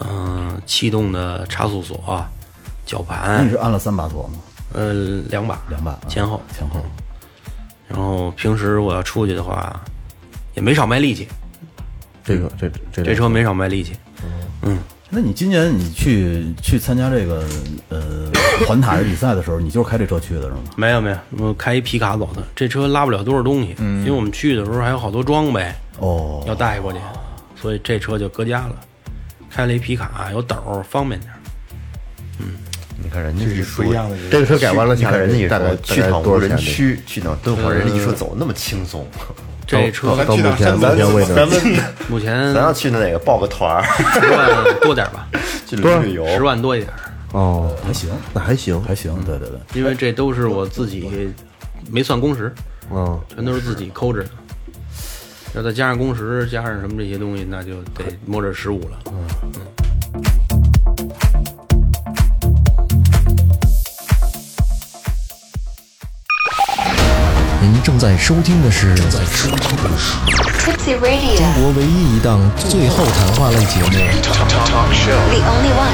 [0.00, 2.22] 嗯、气动的差速锁，
[2.84, 3.46] 绞盘。
[3.46, 4.38] 你，是按了三把锁吗？
[4.74, 4.92] 呃，
[5.30, 6.00] 两把，两把啊。
[6.08, 6.42] 前后。
[6.54, 6.84] 前后，
[7.88, 9.80] 然后平时我要出去的话，
[10.54, 11.26] 也没少卖力气，
[12.22, 13.94] 这个这这这车没少卖力气。
[15.10, 17.42] 那你今年你去去参加这个
[17.88, 18.30] 呃
[18.68, 20.58] 环塔的比赛的时候，你就是开这车去的是吗？
[20.76, 25.66] 没有没有，我开一皮卡走的，这车拉不了多少东西，因为我们去的时候还有好多装备
[25.98, 26.98] 哦，要带过去，
[27.60, 28.76] 所以这车就搁家了。
[29.50, 31.36] 开了一皮卡，有斗儿，方便点儿。
[33.02, 34.16] 你看人家一一样的。
[34.30, 36.58] 这个车改完了你下来看人家一大概说去趟无人多少钱？
[36.58, 39.06] 区，去趟敦煌，人家一说走那么轻松，
[39.68, 43.82] 这车到目前目前为止，目前咱要去的哪个报个团儿，
[44.18, 45.28] 十万 多点儿吧，
[45.66, 46.98] 去旅旅游，十万多一点儿，
[47.32, 49.58] 哦，还行，那还行，还行，对对对。
[49.74, 51.30] 因为这都是我自己
[51.90, 52.50] 没算工时，
[52.90, 54.30] 嗯，全都是自己抠着的。
[55.54, 58.98] 要再加上工时，加上什么这些东西，那就得摸着十五了。
[67.70, 70.14] 您正在收听的是正在收听的是
[70.64, 73.98] Tipsy Radio, 中国唯一一档最后谈话类节目 the
[75.44, 75.92] only one.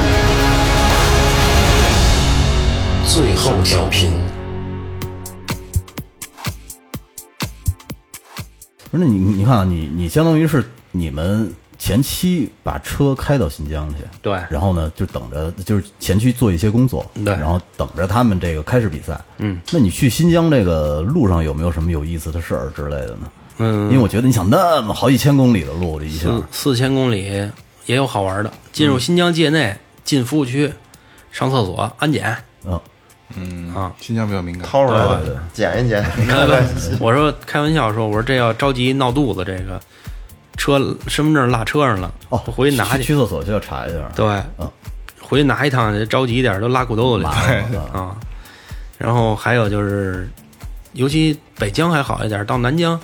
[3.13, 4.09] 《最后调频》。
[8.89, 10.63] 不是，那你你看啊，你你相当于是
[10.93, 11.53] 你们
[11.85, 14.39] 前期把车开到新疆去，对。
[14.49, 17.31] 然后呢就等着就是前期做一些工作，对。
[17.35, 19.21] 然后等着他们这个开始比赛。
[19.37, 23.31] 嗯，那你去新疆这个路上有没有什么有意思的事儿之类的呢？
[23.59, 26.27] 嗯，因为我觉得你想那么好几千公里的路，这一下。
[26.27, 27.51] 四四千公里
[27.85, 28.51] 也有好玩的。
[28.73, 30.73] 进入新疆界内，进服务区，
[31.31, 32.35] 上厕所安检。
[32.65, 32.81] 嗯，
[33.35, 33.75] 嗯。
[33.75, 33.93] 啊。
[34.01, 34.67] 新疆比较敏感。
[34.67, 35.19] 掏出来
[35.53, 36.03] 检一捡，
[36.99, 39.79] 我说开玩笑说，我说这要着急闹肚子，这个
[40.57, 43.15] 车身份证落车上了，哦，回去拿去去。
[43.15, 43.97] 厕所就要查一下。
[44.15, 44.25] 对，
[44.57, 44.71] 嗯
[45.21, 48.15] 回去拿一趟去，着急一点都拉裤兜子里了啊。
[48.97, 50.29] 然后还有就是，
[50.93, 52.99] 尤其北疆还好一点，到南疆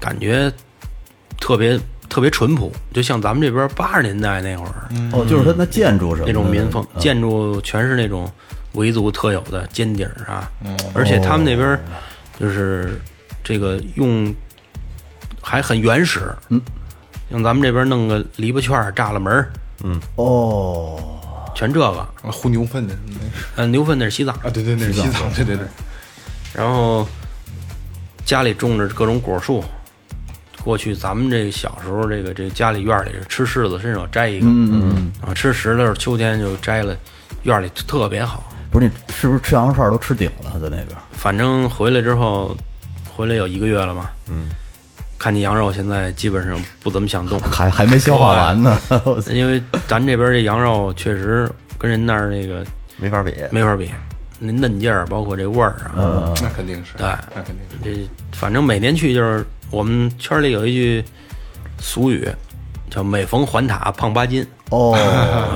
[0.00, 0.52] 感觉
[1.40, 1.78] 特别
[2.08, 8.30] 特别淳朴，就像咱们这边八十年代那会儿、哦，就是它那建筑什么那种民风，嗯建筑全是那种
[8.72, 11.78] 维族特有的尖顶儿啊，嗯而且他们那边
[12.38, 13.00] 就是
[13.42, 14.34] 这个用
[15.40, 16.60] 还很原始，嗯，
[17.32, 19.50] 像咱们这边弄个篱笆圈儿栅栏门儿，
[20.16, 20.96] 哦，
[21.54, 21.86] 全这个。
[21.86, 23.20] 啊糊牛粪的那是
[23.56, 25.66] 呃，牛粪那是西藏，啊，对对，那是西藏，对对对。
[26.54, 27.04] 然后
[28.24, 29.64] 家里种着各种果树。
[30.62, 36.96] 过去咱们这小时候，这个这家里院里吃柿子，伸手摘一个，嗯嗯，啊，吃石榴，秋天就摘了，
[37.42, 38.44] 院里特别好。
[38.70, 40.90] 不是你是不是吃羊肉串都吃顶了在那边？
[41.10, 42.56] 反正回来之后，
[43.12, 44.50] 回来有一个月了嘛，嗯，
[45.22, 48.76] 看见羊肉现在基本上不怎么想动，还还没消化完呢。
[49.30, 51.48] 因为咱这边这羊肉确实
[51.78, 52.64] 跟人那儿那个
[52.96, 53.32] 没法比。
[53.52, 53.88] 没法比，
[54.40, 57.06] 那嫩劲儿，包括这味儿啊，嗯，那肯定是，对
[57.36, 57.76] 那肯定是。
[57.84, 61.04] 这反正每年去就是我们圈里有一句
[61.78, 62.28] 俗语，
[62.90, 64.98] 叫“每逢环塔胖八斤哦，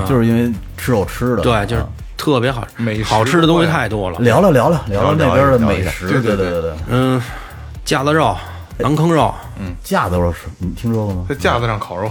[0.08, 1.42] 就是因为吃肉吃”，的。
[1.42, 4.20] 对，就是啊特别好，美食好吃的东西太多了。
[4.20, 6.72] 聊聊聊聊聊聊那边的美食，对对对对对对。
[6.88, 7.20] 嗯，
[7.84, 8.36] 架子肉、
[8.78, 11.26] 馕坑肉，嗯架子肉是你听说过吗？
[11.28, 12.10] 在架子上烤肉，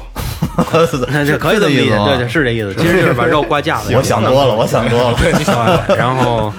[1.09, 2.73] 那这可以这么理解，对对，是这意思。
[2.75, 3.97] 其实就是把肉挂架子上。
[3.99, 5.17] 我想多了，我想多了。
[5.21, 6.51] 对你想，然后，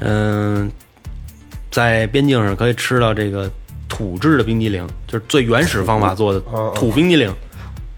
[0.00, 0.70] 嗯，
[1.70, 3.50] 在边境上可以吃到这个
[3.88, 6.40] 土制的冰激凌，就是最原始方法做的
[6.74, 7.34] 土冰激凌，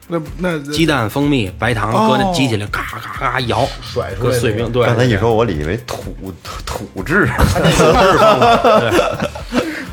[0.09, 4.71] 那那鸡蛋、蜂蜜、白糖搁那机器里咔咔咔摇，甩出来碎冰。
[4.73, 7.29] 对，刚才你说，我以为土土土质，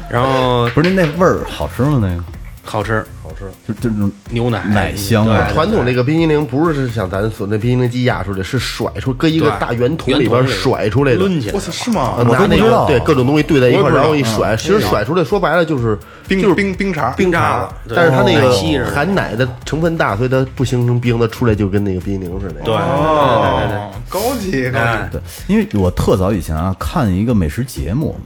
[0.09, 1.99] 然后不是那那味儿好吃吗？
[2.01, 2.23] 那个？
[2.63, 3.45] 好吃，好吃。
[3.65, 4.61] 就这种牛奶。
[4.65, 5.47] 奶香啊。
[5.53, 11.19] 传统那个冰激凌不是像咱所那冰激凌机压出来，是甩出搁一个大圆桶里边甩出来的。
[11.19, 11.59] 抡起来我。
[11.61, 12.01] 操，是吗？
[12.01, 12.23] 啊？
[12.23, 12.85] 拿那我都不知道。
[12.85, 15.97] 个对各种东西兑在一块然后一甩，其实甩出来说白了就是
[16.27, 18.51] 冰就是冰冰碴，冰碴碴子，但是它那个
[18.93, 22.59] 含奶的成分大，所以它不形成冰，它出来就跟那个冰激凌似的。
[22.65, 25.09] 对，哦，高级高哎。
[25.09, 25.17] 级。
[25.17, 28.19] 对，因为我特早以前啊看一个美食节目，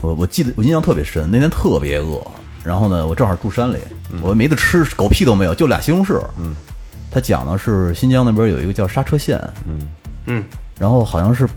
[0.00, 2.20] 我我记得我印象特别深，那天特别饿，
[2.64, 3.78] 然后呢我正好住山里，
[4.22, 6.20] 我没得吃，狗屁都没有，就俩西红柿。
[6.38, 6.54] 嗯，
[7.10, 9.88] 他讲的是新疆那边有一个叫刹车县，嗯
[10.26, 10.44] 嗯，
[10.78, 11.48] 然后好像是。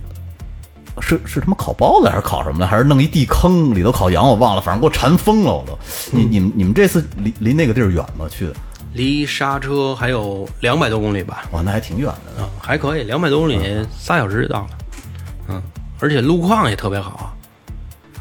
[1.01, 2.67] 是是他妈烤包子还是烤什么的？
[2.67, 4.29] 还是弄一地坑里头烤羊？
[4.29, 5.75] 我忘了，反正给我馋疯了，我都。
[6.11, 8.27] 你你们你们这次离离那个地儿远吗？
[8.29, 8.53] 去的？
[8.93, 12.43] 离刹车还有两百多公里吧，哇，那还挺远的呢。
[12.43, 13.57] 啊，还可以，两百多公里，
[13.97, 14.67] 仨小时就到了。
[15.47, 15.59] 嗯，
[15.99, 17.35] 而且路况也特别好。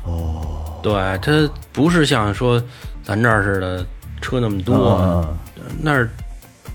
[0.04, 0.92] 哦，对，
[1.22, 2.62] 它不是像说
[3.04, 3.86] 咱这儿似的
[4.20, 5.36] 车那么多，嗯
[5.80, 6.08] 那儿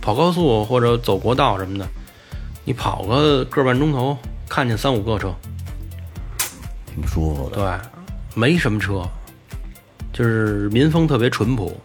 [0.01, 1.88] 跑高速或者走国道什么的，
[2.63, 4.17] 你跑个个半钟头，
[4.47, 5.34] 看见三五个车，
[6.86, 7.55] 挺舒服的。
[7.57, 7.89] 对，
[8.34, 9.03] 没什么车，
[10.13, 11.75] 就是民风特别淳朴。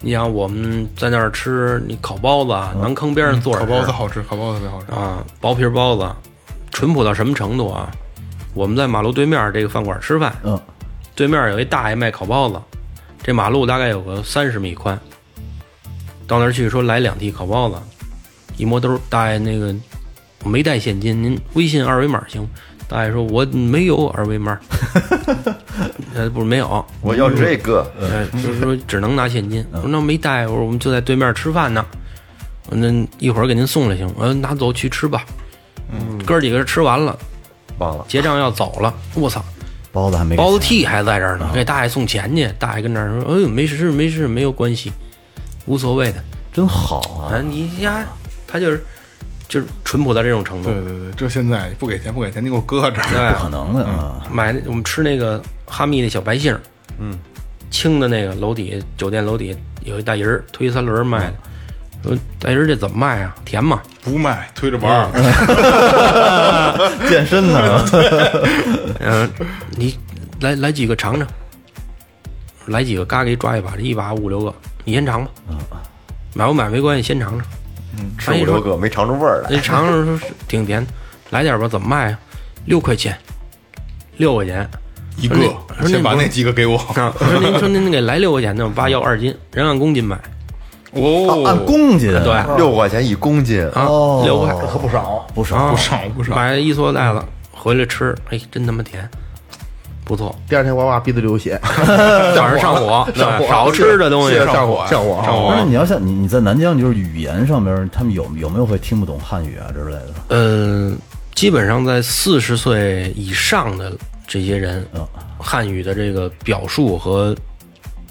[0.00, 4.92] 你想我们在那儿吃你烤包子，啊，馕坑边上坐着烤包子好吃，烤包子特别好吃。
[4.92, 6.10] 啊，薄皮包子，
[6.70, 7.90] 淳朴到什么程度啊？
[8.54, 10.58] 我们在马路对面这个饭馆吃饭，嗯，
[11.14, 12.58] 对面有一大爷卖烤包子，
[13.22, 14.98] 这马路大概有个三十米宽。
[16.26, 17.76] 到那儿去说来两屉烤包子，
[18.56, 19.74] 一摸兜，大爷那个
[20.42, 22.48] 我没带现金，您微信二维码行？
[22.86, 24.58] 大爷说我没有二维码，
[26.14, 29.66] 呃，不是没有，我要这个，呃，就是说只能拿现金。
[29.72, 31.84] 我说那没带，我说我们就在对面吃饭呢，
[32.70, 32.88] 那
[33.18, 34.06] 一会儿给您送来行？
[34.16, 35.24] 我说拿走去吃吧。
[35.90, 37.18] 嗯，哥几个吃完了，
[37.78, 39.44] 忘了，结账要走了，我操，
[39.92, 42.48] 包子还没包子钱 T 还在这儿呢，给大爷送钱去。
[42.58, 44.92] 大爷跟那儿说：“哎呦，没事没事，没有关系，
[45.66, 46.22] 无所谓的。
[46.52, 47.34] 真好啊！
[47.34, 48.04] 啊，你家，
[48.46, 48.84] 他就是
[49.48, 50.80] 就是淳朴到这种程度对。
[50.82, 53.08] 对对，这现在不给钱不给钱，你给我搁这儿。
[53.10, 54.22] 对，不可能的啊！
[54.30, 56.56] 买那我们吃那个哈密那小白杏，
[56.98, 57.18] 嗯，
[57.70, 61.34] 青的那个楼底下酒店楼底有一大人儿推三轮儿卖的，
[62.04, 63.34] 说大人儿这怎么卖啊？
[63.46, 63.80] 甜吗？
[64.02, 65.08] 不卖，推着玩儿。
[67.08, 67.88] 健身呢？
[69.00, 69.30] 嗯，
[69.70, 69.98] 你
[70.40, 71.26] 来来几个尝尝，
[72.66, 75.30] 来几个嘎给抓一把，这一把五六个，你先尝吧。
[76.34, 77.48] 买不买没关系，先尝尝。
[78.18, 79.50] 吃五六个没尝出味儿来。
[79.50, 80.86] 你尝尝说挺甜，
[81.30, 82.18] 来点吧，怎么卖啊？
[82.66, 83.16] 六块钱，
[84.18, 84.68] 六块钱。
[85.16, 86.76] 一个说那先把那几个给我。
[86.76, 90.20] 啊，我说您说您给来六块钱的，我爸要二斤，人按公斤买
[90.94, 92.56] 哦，按公斤对。
[92.56, 96.34] 六块钱一公斤，啊，哦，六块可不少，不少啊，不少不少。
[96.34, 99.08] 买一塑料袋子回来吃，哎，真他妈甜，
[100.04, 101.60] 不错，第二天哇哇鼻子流血，
[102.34, 110.14] 早上上火，上火少吃这东西上火火上火上火不是你要像你你在南疆，就是语言上边，他们有有没有会听不懂汉语啊之类的？
[110.28, 110.96] 嗯，
[111.34, 113.92] 基本上在四十岁以上的
[114.26, 115.06] 这些人，嗯。
[115.46, 117.36] 汉语的这个表述和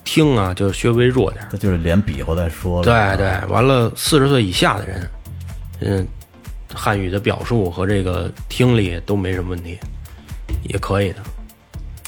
[0.03, 1.49] 听啊，就稍微弱点儿。
[1.51, 2.85] 他就是连比划带说了。
[2.85, 5.09] 对对，完了，四十岁以下的人，
[5.81, 6.07] 嗯，
[6.73, 9.77] 汉语的表述和这个听力都没什么问题，
[10.63, 11.17] 也可以的。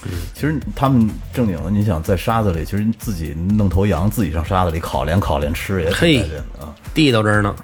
[0.08, 6.76] 嗯其实他们正经的，你想在沙子里，其实自己弄头羊，自己上沙子里烤连烤连吃也挺嘿带劲的啊。
[6.94, 7.56] 地道这儿呢，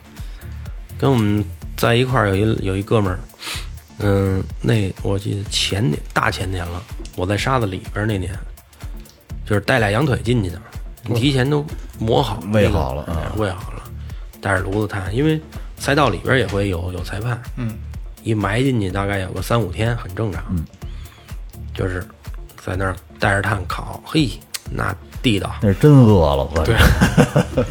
[0.97, 1.45] 跟我们
[1.77, 3.19] 在一块儿有一有一哥们儿，
[3.99, 6.81] 嗯，那我记得前年大前年了，
[7.15, 8.33] 我在沙子里边儿那年，
[9.51, 10.61] 就是带俩羊腿进去的，
[11.03, 11.65] 你提前都
[11.99, 13.83] 磨好喂好了喂好了，
[14.39, 15.41] 带着炉子炭，因为
[15.75, 17.75] 赛道里边也会有有裁判，嗯，
[18.23, 20.63] 一埋进去大概有个三五天，很正常，嗯，
[21.73, 22.01] 就是
[22.65, 24.29] 在那儿带着炭烤，嘿，
[24.71, 26.73] 那地道，那是真饿了，我对，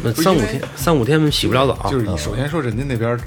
[0.03, 3.19] 那三五天三五天洗不了澡，就是你首先说人家那边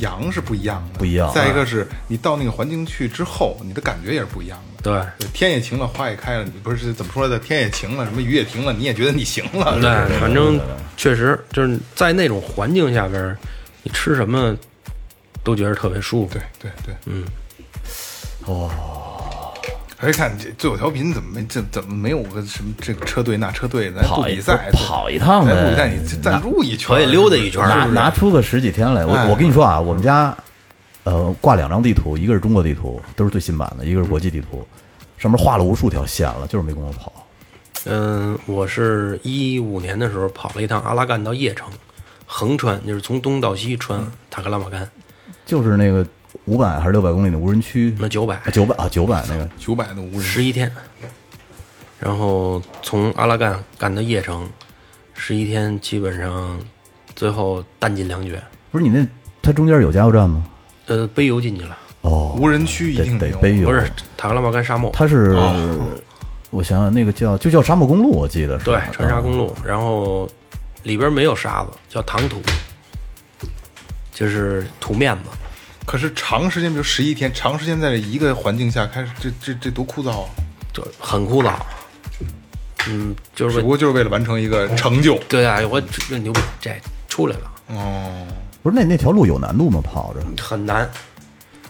[0.00, 4.71] 羊是不一样的，不一样再一个是你到那个环境去之后，你的感觉也是不一样的。
[4.82, 5.00] 对。
[5.32, 7.38] 天也晴了，花也开了，你不是怎么说的？
[7.38, 9.78] 天也晴了，什么雨也停了，你也觉得你行了。
[9.80, 10.60] 对，反正
[10.96, 13.36] 确实就是在那种环境下边，
[13.82, 14.56] 你吃什么
[15.44, 16.34] 都觉得特别舒服。
[16.34, 17.24] 对对对，嗯，
[18.46, 18.70] 哦。
[20.04, 30.36] 哎看这最后调频怎么没这怎么没有个什么这个车队那车队咱不跑一比赛跑一趟呗咱不比赛你赞助一圈可以溜达一圈拿拿出个十几天来，我哎我跟你说啊，我们家
[31.04, 34.66] 呃挂两张地图，一个是中国地图，都是最新版的，一个是国际地图，
[35.18, 37.12] 上面画了无数条线了，就是没工夫跑。
[37.86, 41.68] 嗯，我是一五年的时候跑了一趟阿拉干到叶城，
[42.26, 44.00] 横穿就是从东到西穿
[44.30, 44.88] 塔克拉玛干，
[45.44, 46.06] 就是那个
[46.44, 48.36] 五百还是六百公里的无人区，那九百。
[48.36, 50.70] 啊九百啊九百那个，九百的无人十一天，
[51.98, 54.48] 然后从阿拉干干到叶城，
[55.14, 56.60] 十一天基本上
[57.16, 58.40] 最后弹尽粮绝，
[58.70, 59.04] 不是你那
[59.42, 60.44] 它中间有加油站吗？
[60.86, 65.88] 呃，背油进去了，哦，无人区一定得背油，不是塔克拉玛干沙漠，它是哦
[66.50, 69.46] 我想想那个叫就叫沙漠公路，我记得是对，川沙公路。
[69.46, 70.28] 路，然后
[70.82, 72.42] 里边没有沙子，叫糖土，
[74.12, 75.30] 就是土面子。
[75.86, 80.28] 可是长时间，比如十一天，长时间在这一个环境下开始，这这这多枯燥啊！
[80.72, 81.54] 就很枯燥。
[82.88, 85.16] 嗯，就是为只不过就是为了完成一个成就。
[85.28, 86.70] 对啊，我这牛逼，这
[87.08, 88.26] 出来了，哦，
[88.62, 89.80] 不是那那条路有难度吗？
[89.82, 90.88] 跑着很难。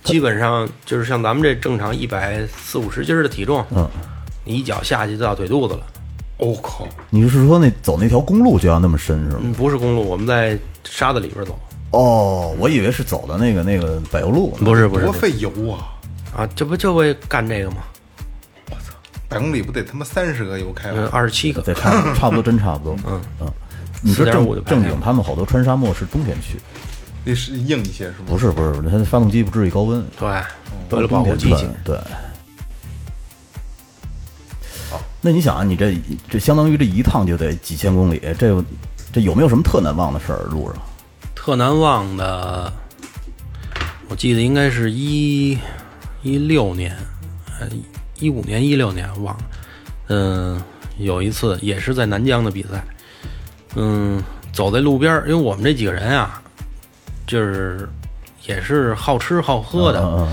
[0.05, 3.88] 基本上就是像咱们这正常一百四五十斤的体重，嗯，
[4.45, 5.86] 你一脚下去就到腿肚子了。
[6.38, 6.88] 我、靠！
[7.09, 9.40] 你是说那走那条公路就要那么深是吗？
[9.43, 11.57] 嗯，不是公路，我们在沙子里边走。
[11.93, 14.51] 哦，我以为是走的那个那个柏油路。
[14.57, 15.95] 不是不是多费油啊！
[16.36, 17.76] 啊，这不就为干这个吗？
[18.70, 18.93] 我操
[19.28, 21.11] 百公里不得他妈三十个油开嗯，吗？
[21.12, 21.62] 二十七个。
[21.62, 22.97] 对，差差不多，真差不多。
[23.07, 23.53] 嗯嗯，
[24.03, 26.59] 你说4.5正正经，他们好多穿沙漠是冬天去，
[27.24, 28.24] 那是硬一些是吗？
[28.26, 30.28] 不是不是，它的发动机不至于高温，对，
[30.90, 31.66] 为了保护机器。
[31.84, 31.98] 对。
[35.24, 35.96] 那你想啊，你这
[36.28, 38.64] 这相当于这一趟就得几千公里，这
[39.12, 40.42] 这有没有什么特难忘的事儿？
[40.50, 40.82] 路上
[41.36, 42.72] 特难忘的，
[44.09, 45.57] 我记得应该是一
[46.22, 46.96] 一六年，
[47.61, 47.68] 呃，
[48.18, 49.44] 一五年、一六年忘了。
[50.09, 50.61] 嗯、
[50.98, 52.84] 有一次也是在南疆的比赛，
[53.75, 56.43] 嗯，走在路边儿，因为我们这几个人啊，
[57.27, 57.89] 就是
[58.47, 60.29] 也是好吃好喝的，嗯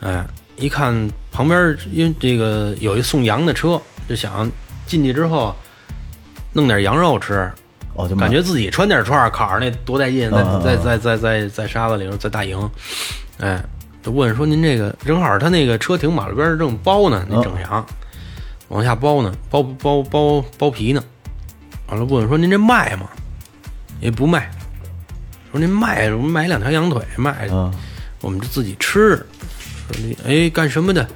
[0.00, 0.26] 嗯哎，
[0.56, 4.50] 一看旁边因为这个有一送羊的车，就想
[4.86, 5.54] 进去之后
[6.52, 7.50] 弄点羊肉吃，
[7.94, 12.70] 哦，就感觉自己穿点串儿烤着那多带劲，在在在在在在沙子里头在大营，
[13.40, 13.62] 哎，
[14.02, 17.84] 就问说您这个正好他那个车停马路边儿正包呢，那整羊。
[18.68, 21.04] 往下包呢，包包包包皮呢，
[21.88, 23.08] 完了问说您这卖吗？
[24.00, 24.50] 也不卖，
[25.50, 27.72] 说您卖，我们买两条羊腿卖，嗯
[28.20, 29.16] 我们就自己吃。
[29.86, 31.06] 说你哎干什么的？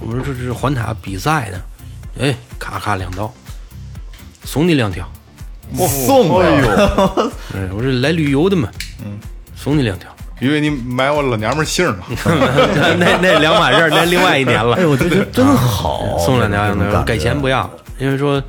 [0.00, 1.60] 我说这是环塔比赛的，
[2.20, 3.32] 哎，咔咔两刀，
[4.44, 5.08] 送你两条。
[5.76, 6.68] 我送哎呦，
[7.54, 8.68] 哎，我是来旅游的嘛，
[9.04, 9.18] 嗯，
[9.56, 10.08] 送你两条。
[10.40, 12.04] 以为你买我老娘们儿姓呢，
[12.98, 14.76] 那那两码事儿，那另外一年了。
[14.76, 18.42] 哎，我觉得真好，送两条羊腿，给钱不要，因为说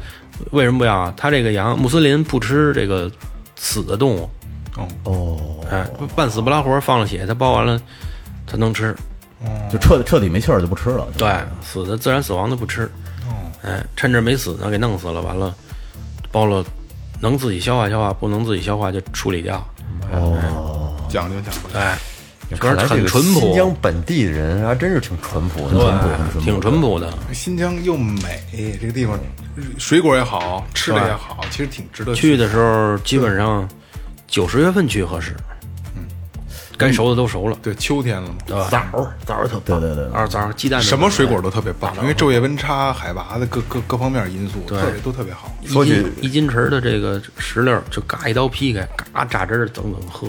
[0.51, 1.13] 为什么不要啊？
[1.15, 3.11] 他这个羊穆斯林不吃这个
[3.55, 4.29] 死的动物，
[5.03, 5.37] 哦，
[5.71, 7.81] 哎，半死不拉活，放了血，他包完了，
[8.45, 8.95] 他能吃。
[9.71, 11.05] 就彻彻底没气儿就不吃了。
[11.17, 11.29] 对，
[11.61, 12.89] 死的自然死亡的不吃。
[13.61, 15.53] 哎，趁着没死呢，给弄死了，完了
[16.31, 16.63] 包了，
[17.19, 19.63] 能自己消化消化，不能自己消化就处理掉。
[20.11, 21.77] 哦讲究讲究。
[21.77, 21.97] 哎，
[22.49, 25.73] 主看来这个要很淳新疆，本地人还真是挺淳朴的。
[25.73, 27.11] 对，挺淳朴的。
[27.33, 28.43] 新疆又美，
[28.79, 29.19] 这个地方
[29.77, 32.37] 水果也好，吃的也好，其实挺值得去。
[32.37, 33.67] 的时候基本上
[34.27, 35.35] 九十月份去合适，
[35.95, 36.03] 嗯，
[36.77, 38.67] 该熟的都熟了，对，秋天了嘛，对吧？
[38.69, 44.79] 枣枣儿特对对对，二枣鸡蛋什么水果都特别棒，因为昼夜温差、海拔的各各各方面因素，对。
[44.79, 45.51] 特别都特别好。
[45.61, 50.27] 一斤一斤池的这个石榴，就嘎一刀劈开，嘎榨汁儿，整整喝。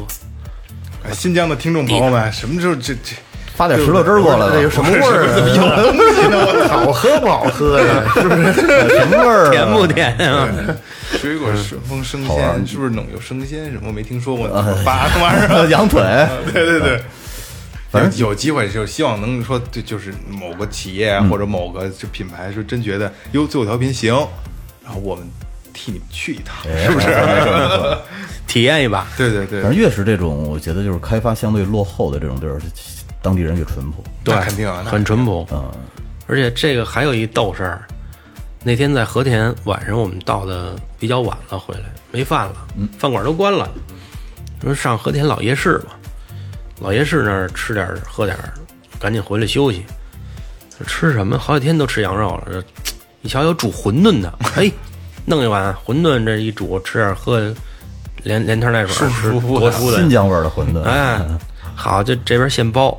[1.06, 3.14] 哎，新疆的听众朋友们，什么时候这这
[3.54, 5.38] 发点石榴汁儿过来吧，这有什么味儿啊？
[5.48, 8.02] 有东西呢，我好喝不好喝呀？
[8.14, 8.52] 是不是？
[8.98, 9.50] 什么味儿啊？
[9.50, 10.48] 甜不甜啊？
[11.20, 13.82] 水果顺丰生鲜是不是能有生鲜什么？
[13.86, 15.66] 我没听说过呢，发那玩意儿。
[15.70, 16.02] 羊腿，
[16.52, 17.00] 对对对，
[17.90, 24.12] 反正有机会就希望能说，就，就是某个企业啊或者某个就品牌，是真觉得哟，最后调频行，
[24.84, 25.24] 然后我们
[25.76, 27.06] 替你们去一趟，是不是？
[28.48, 32.58] 体验一把，对对对反，正越是这种，我觉得就是开发相对落后的这种地儿，
[33.20, 34.02] 当地人越淳朴。
[34.24, 35.46] 对肯定啊，很淳朴。
[35.52, 35.70] 嗯，
[36.26, 37.82] 而且这个还有一逗事儿，
[38.62, 42.54] 那天在和田晚上我们到的比较晚了，回来没饭了，
[42.98, 43.68] 饭馆都关了，
[44.62, 45.98] 说上和田老夜市吧，
[46.80, 48.54] 老夜市那儿吃点儿喝点儿，
[48.98, 49.84] 赶紧回来休息。
[50.86, 51.38] 吃什么？
[51.38, 52.62] 好几天都吃羊肉了，这
[53.22, 54.70] 一瞧有煮馄饨的， 哎，
[55.26, 57.52] 弄一碗馄饨，这一煮吃点儿喝，
[58.22, 60.08] 连连汤带水吃，多舒的新。
[60.08, 61.20] 疆味儿的馄饨，哎，
[61.74, 62.96] 好，就这边现包，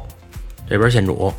[0.70, 1.34] 这边现煮，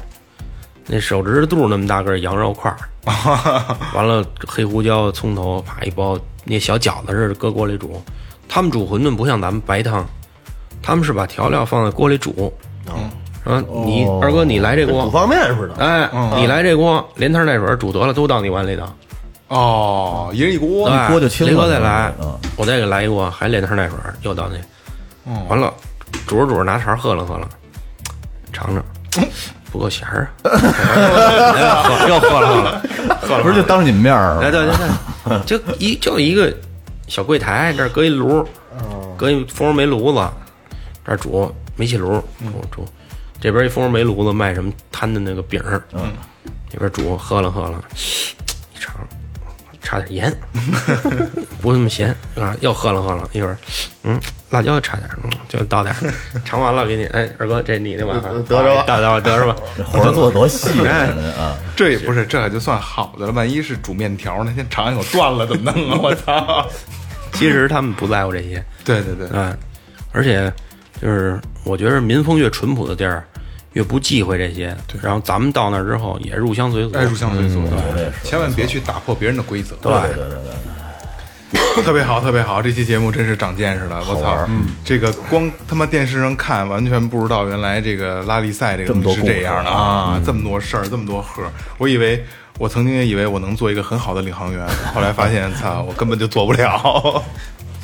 [0.87, 2.79] 那手指肚那么大个羊肉块儿，
[3.95, 8.03] 完了黑胡椒、葱头，啪一包，那小饺子似的搁锅里煮。
[8.49, 10.07] 他们煮馄饨不像咱们白汤，
[10.83, 12.51] 他们是把调料放在锅里煮。
[13.45, 15.75] 嗯，你二哥你来这锅煮，方便似的。
[15.77, 18.87] 哎，你来这锅，连汤带水煮得了，都到你碗里头。
[19.49, 21.53] 哦，一人一锅，一，锅就清了。
[21.53, 22.13] 雷哥再来。
[22.21, 25.73] 嗯，我再给来一锅，还连汤带水，又到那，完了，
[26.27, 27.49] 煮着煮着拿勺喝了喝了，
[28.53, 29.25] 尝尝，
[29.73, 32.83] 不够咸儿啊， 又喝了喝了，
[33.21, 34.75] 喝了， 不是就当着你们面儿来对对
[35.25, 36.53] 对，就一就一个
[37.07, 38.47] 小柜台，这儿搁一炉，
[39.17, 40.29] 搁一蜂窝煤炉子，
[41.05, 42.89] 这儿煮煤气炉煮煮，
[43.41, 46.13] 这边一蜂窝煤炉子卖什么摊的那个饼儿，嗯，
[46.71, 47.83] 这边煮喝了喝了，
[48.75, 48.95] 一尝。
[49.83, 50.33] 差点盐，
[51.61, 52.55] 不那么咸啊！
[52.61, 53.57] 又喝了喝了，一会儿，
[54.03, 56.13] 嗯，辣椒差点，嗯，就倒点儿，
[56.45, 61.07] 尝完了给你，哎，二哥，这你的碗，得着吧得着得着吧，活儿做多细 哎
[61.39, 61.57] 啊！
[61.77, 63.33] 这也不是，这就算好的了。
[63.33, 64.53] 万一是煮面条呢？
[64.57, 65.99] 先尝一口断了怎么弄啊？
[66.03, 66.67] 我操！
[67.33, 69.57] 其实他们不在乎这些，对对对，哎，
[70.13, 70.53] 而且
[71.01, 73.25] 就是我觉得民风越淳朴的地儿，
[73.79, 74.77] 越不忌讳这些。
[74.89, 79.77] 对然后咱们到那儿之后也入乡随俗，哎入乡随俗，嗯对，千万别去打破别人的规则。
[79.77, 80.39] 对对对
[81.53, 84.45] 对， 特别好，特别好，这期节目真是长见识了，我操！
[84.49, 91.45] 嗯，这个光他妈电视上看，完全不知道原来这个拉力赛这个东西是这样的啊，这么多事儿，这么多盒，
[91.79, 92.25] 我以为。
[92.59, 97.23] 我曾经也以为我能做一个很好的领航员，后来发现，操，我根本就做不了。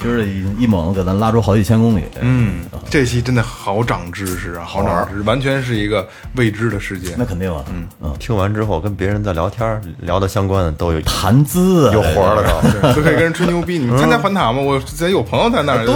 [0.00, 2.60] 其实一一猛给咱拉出好几千公里，嗯，
[2.90, 6.06] 这期真的好长知识啊，好长知识，完全是一个
[6.36, 7.24] 未知的世界那。
[7.24, 12.42] 肯定啊，嗯嗯，听完之后跟别人在聊天，聊的相关的都有谈资啊，有活儿了
[12.82, 12.94] 都。
[12.94, 13.78] 都可以跟人吹牛逼。
[13.78, 14.60] 你们参加环塔吗？
[14.60, 15.84] 我咱有朋友在那儿。
[15.86, 15.94] 对，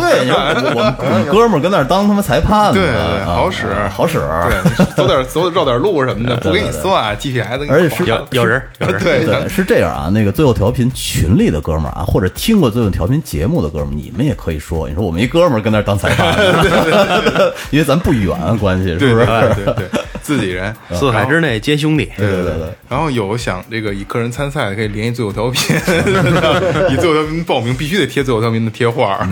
[0.75, 4.19] 我们 我们哥们儿跟那儿当他妈裁判呢，对好使，好使，
[4.49, 10.09] 对，走点走绕点路什么的， 不给你算 GPS，而且是有有人有人，对对，是这样啊。
[10.13, 16.37] 那个最后调频群里的哥们儿啊，或者听过最后调频节目的哥们儿，你们也可以说，你说我们一哥们儿跟那儿当裁判，
[17.71, 19.27] 因为咱不远关系，是不是？
[19.27, 22.11] 对对对，自己人， 四海之内皆兄弟。
[22.17, 22.69] 对对对。
[22.89, 29.27] 然后有想这个以个人参赛的，可以联系最后调频，以最后调频报名必须得贴最后调频的贴画。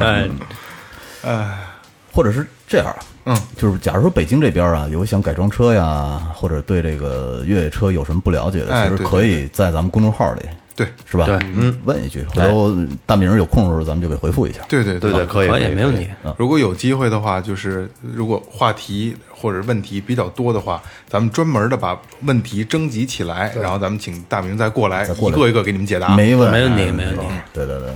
[1.23, 1.59] 哎，
[2.13, 10.43] 或者是这样，嗯，就是假如说北京这边啊有想改装车呀，或者对这个越野车有什么不了解的，其实可以在咱们公众号里，
[10.77, 11.25] 对是吧？
[11.25, 12.77] 对嗯，问一句，回头
[13.07, 14.61] 大明有空的时候咱们就给回复一下。
[14.69, 16.07] 对对对对，可以，可以，没问题。
[16.37, 26.15] 如果有机会的话，就是如果话题或者问题比较多的话，咱们专门的把问题征集起来，然后咱们请大明再过来，一个一个给你们解答。
[26.15, 27.23] 没问没问题哎没问题
[27.55, 27.89] 对对对，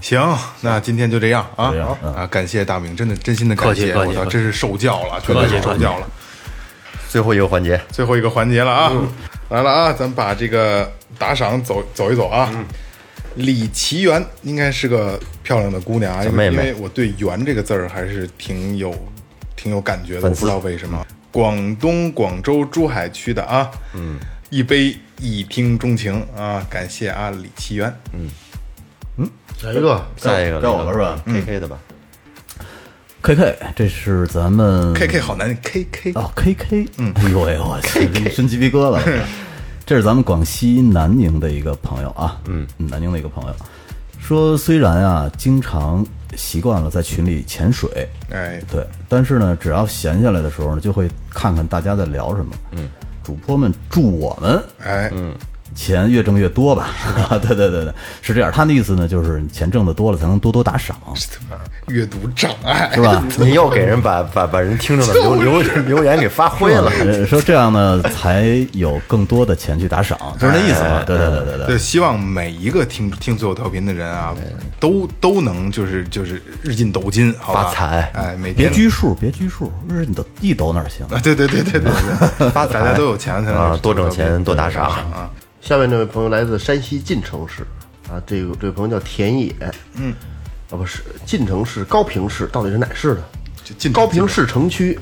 [0.00, 0.20] 行，
[0.60, 1.74] 那今天就这样啊
[2.16, 2.26] 啊！
[2.26, 6.06] 感谢大明，真的真心的感谢，我操，真是受教了，绝对是受教了。
[7.08, 8.92] 最后一个环节，最后一个环节了啊，
[9.52, 12.50] 来了啊，咱们把这个打赏走走一走啊。
[13.34, 16.68] 李奇缘应该是个漂亮的姑娘啊，因为妹妹。
[16.68, 18.94] 因为我对“缘”这个字儿还是挺有
[19.54, 21.06] 挺有感觉的，我不知道为什么。
[21.30, 24.18] 广东广州珠海区的啊，嗯，
[24.48, 29.28] 一杯一听钟情啊，感谢啊李奇缘，嗯。
[29.58, 30.02] 下一个。
[30.16, 31.78] 下一个该我了是吧？K K 的吧，
[33.22, 39.00] K K，这是咱们 K K 好难，K K 哦，K K，嗯，哎呦喂，我去，伸鸡皮疙瘩了。
[39.86, 43.54] 这是咱们广西南宁的一个朋友啊，嗯，南宁的一个朋友。
[44.18, 46.04] 说，虽然啊经常
[46.36, 52.52] 习惯了在群里潜水，哎，对，但是呢，只要闲下来的时候呢，就会看看大家在聊什么。
[52.72, 52.88] 嗯，
[53.22, 55.32] 主播们祝我们哎，嗯，
[55.74, 56.88] 钱越挣越多吧？
[57.42, 58.50] 对对对对，是这样。
[58.52, 60.96] 他的意思呢，就是钱挣得多了，才能多多打赏，
[61.88, 63.22] 阅读障碍是吧？
[63.38, 66.90] 你又给人把把把人听着的留留留言给发挥了。
[67.00, 71.02] 呃说这样呢，才有更多的钱去打赏，就是那意思嘛。
[71.04, 71.66] 对对对对对。
[71.66, 74.34] 对，希望每一个听听最后调频的人啊，
[74.78, 77.64] 都都能就是就是日进斗金，好吧？
[77.64, 81.06] 发财哎，每别拘束，别拘束，日你都一抖哪行？
[81.06, 81.90] 啊，对对对对对
[82.38, 85.30] 对， 发大家都有钱才能啊多挣钱多打赏啊。
[85.62, 87.62] 下面这位朋友来自山西晋城市，
[88.10, 89.54] 啊，这个这位朋友叫田野，
[89.94, 90.12] 嗯，
[90.70, 93.22] 啊不是晋城市高平市，到底是哪市的？
[93.92, 94.98] 高平市城区，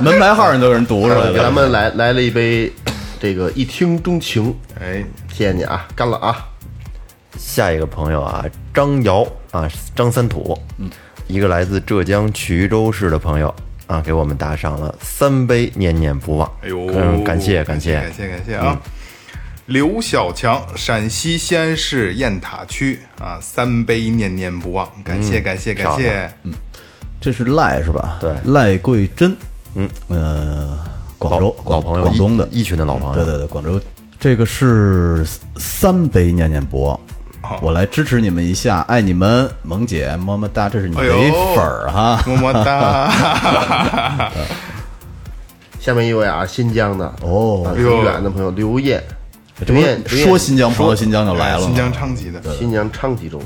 [0.00, 1.52] 门牌号你都有人读出来给咱。
[1.52, 2.70] 们来来了一杯
[3.20, 6.44] 这个一听钟情，哎，谢谢你啊，干了啊！
[7.38, 8.44] 下一个朋友啊，
[8.74, 10.90] 张瑶啊，张三土，嗯，
[11.28, 13.54] 一个来自浙江衢州市的朋友
[13.88, 16.48] 啊，给我们打赏了三杯，念念不忘。
[16.62, 18.80] 哎呦，嗯，感谢感谢感谢感谢啊！
[19.64, 26.30] 刘小强，陕西西安市雁塔区啊，三杯念念不忘，感谢感谢感谢。
[26.42, 26.52] 嗯，
[27.20, 28.18] 这是赖是吧？
[28.20, 29.34] 对赖桂珍，
[29.74, 30.78] 嗯呃，
[31.18, 33.14] 广州老朋友，广东的一群的老朋友。
[33.14, 33.80] 对对对，广州
[34.20, 35.24] 这个是
[35.56, 37.00] 三杯念念不忘。
[37.60, 41.02] 我来支持你们一下，爱你们，萌姐，么么哒，这是你的
[41.54, 42.22] 粉儿哈。
[42.26, 44.30] 么么哒。
[45.80, 49.02] 下面一位啊，新疆的哦啊，哎呦很远的朋友刘艳，
[49.66, 51.60] 刘艳说新疆朋友，新疆就来了。
[51.60, 53.40] 新疆昌吉的，新疆昌吉州，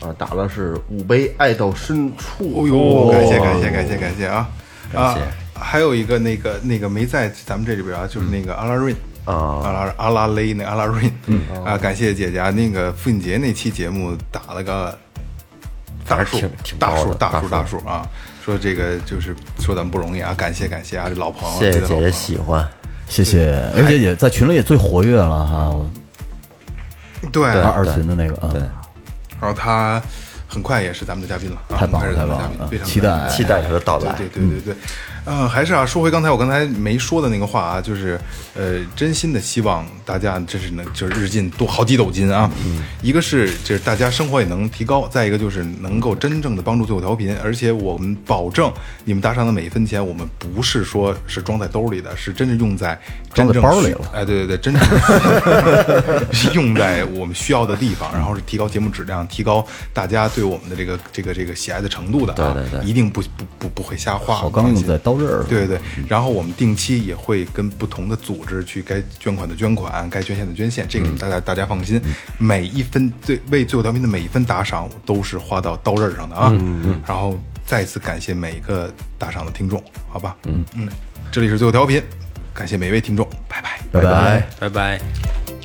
[0.00, 2.62] 啊，打了是五杯，爱到深处。
[2.62, 4.48] 哦呦，感谢感谢感谢感谢啊！
[4.92, 8.94] 感谢啊，还有一个那个那个没在咱们这里边啊，就是那个阿拉瑞。
[9.32, 9.60] 啊。
[9.64, 11.40] 阿拉阿拉蕾那阿拉瑞，嗯。
[11.64, 14.96] 啊，感谢姐姐啊，那个父亲节那期节目打了个
[16.06, 18.06] 大数挺挺大数大数大数啊，
[18.42, 22.66] 说这个就是说咱们不容易啊，感谢感谢啊，这老朋友，谢谢姐姐喜欢，
[23.08, 25.76] 谢谢，而且也在群里也最活跃了哈，
[27.30, 28.54] 对，二二群的那个啊，
[29.38, 30.00] 然后他
[30.48, 34.14] 很快也是咱们的嘉宾了，啊太棒了很快是咱们的嘉宾太棒了非常期待期待他的到来。
[34.14, 34.74] 对对对对
[35.28, 38.18] 对，呃，还是啊，说回刚才我刚才没说的那个话啊，就是
[38.54, 42.50] 呃，真心的希望大家真是能就是日进多好几斗金啊。
[43.02, 48.72] 一个是就是大家生活也能提高，再一个就是能够真正的帮助最后调频，而且我们保证
[49.04, 52.98] 你们打赏的每一分钱，我们不是说是装在兜里的，是真正用在
[53.34, 54.82] 真在包里了哎，对对对， 真正
[56.32, 64.34] 是用在我们需要的地方，然后是提高节目质量，提高大家对我们的这个这个这个喜爱的程度的啊，对对对一定不不不不会瞎花。
[64.34, 72.00] 好钢用在刀对对对，然后我们定期也会跟不同的组织去该捐款的捐款，该捐献的捐献，这个大家大家放心，
[72.38, 76.50] 每一分最为最后调频的每一分打赏都是花到刀刃上的啊。
[76.52, 80.36] 嗯嗯然后再次感谢每一个打赏的听众，好吧？
[80.46, 80.88] 嗯嗯，
[81.30, 82.02] 这里是最后调频，
[82.54, 83.80] 感谢每一位听众，拜拜。
[83.90, 84.46] 拜拜。
[84.60, 85.57] 拜拜。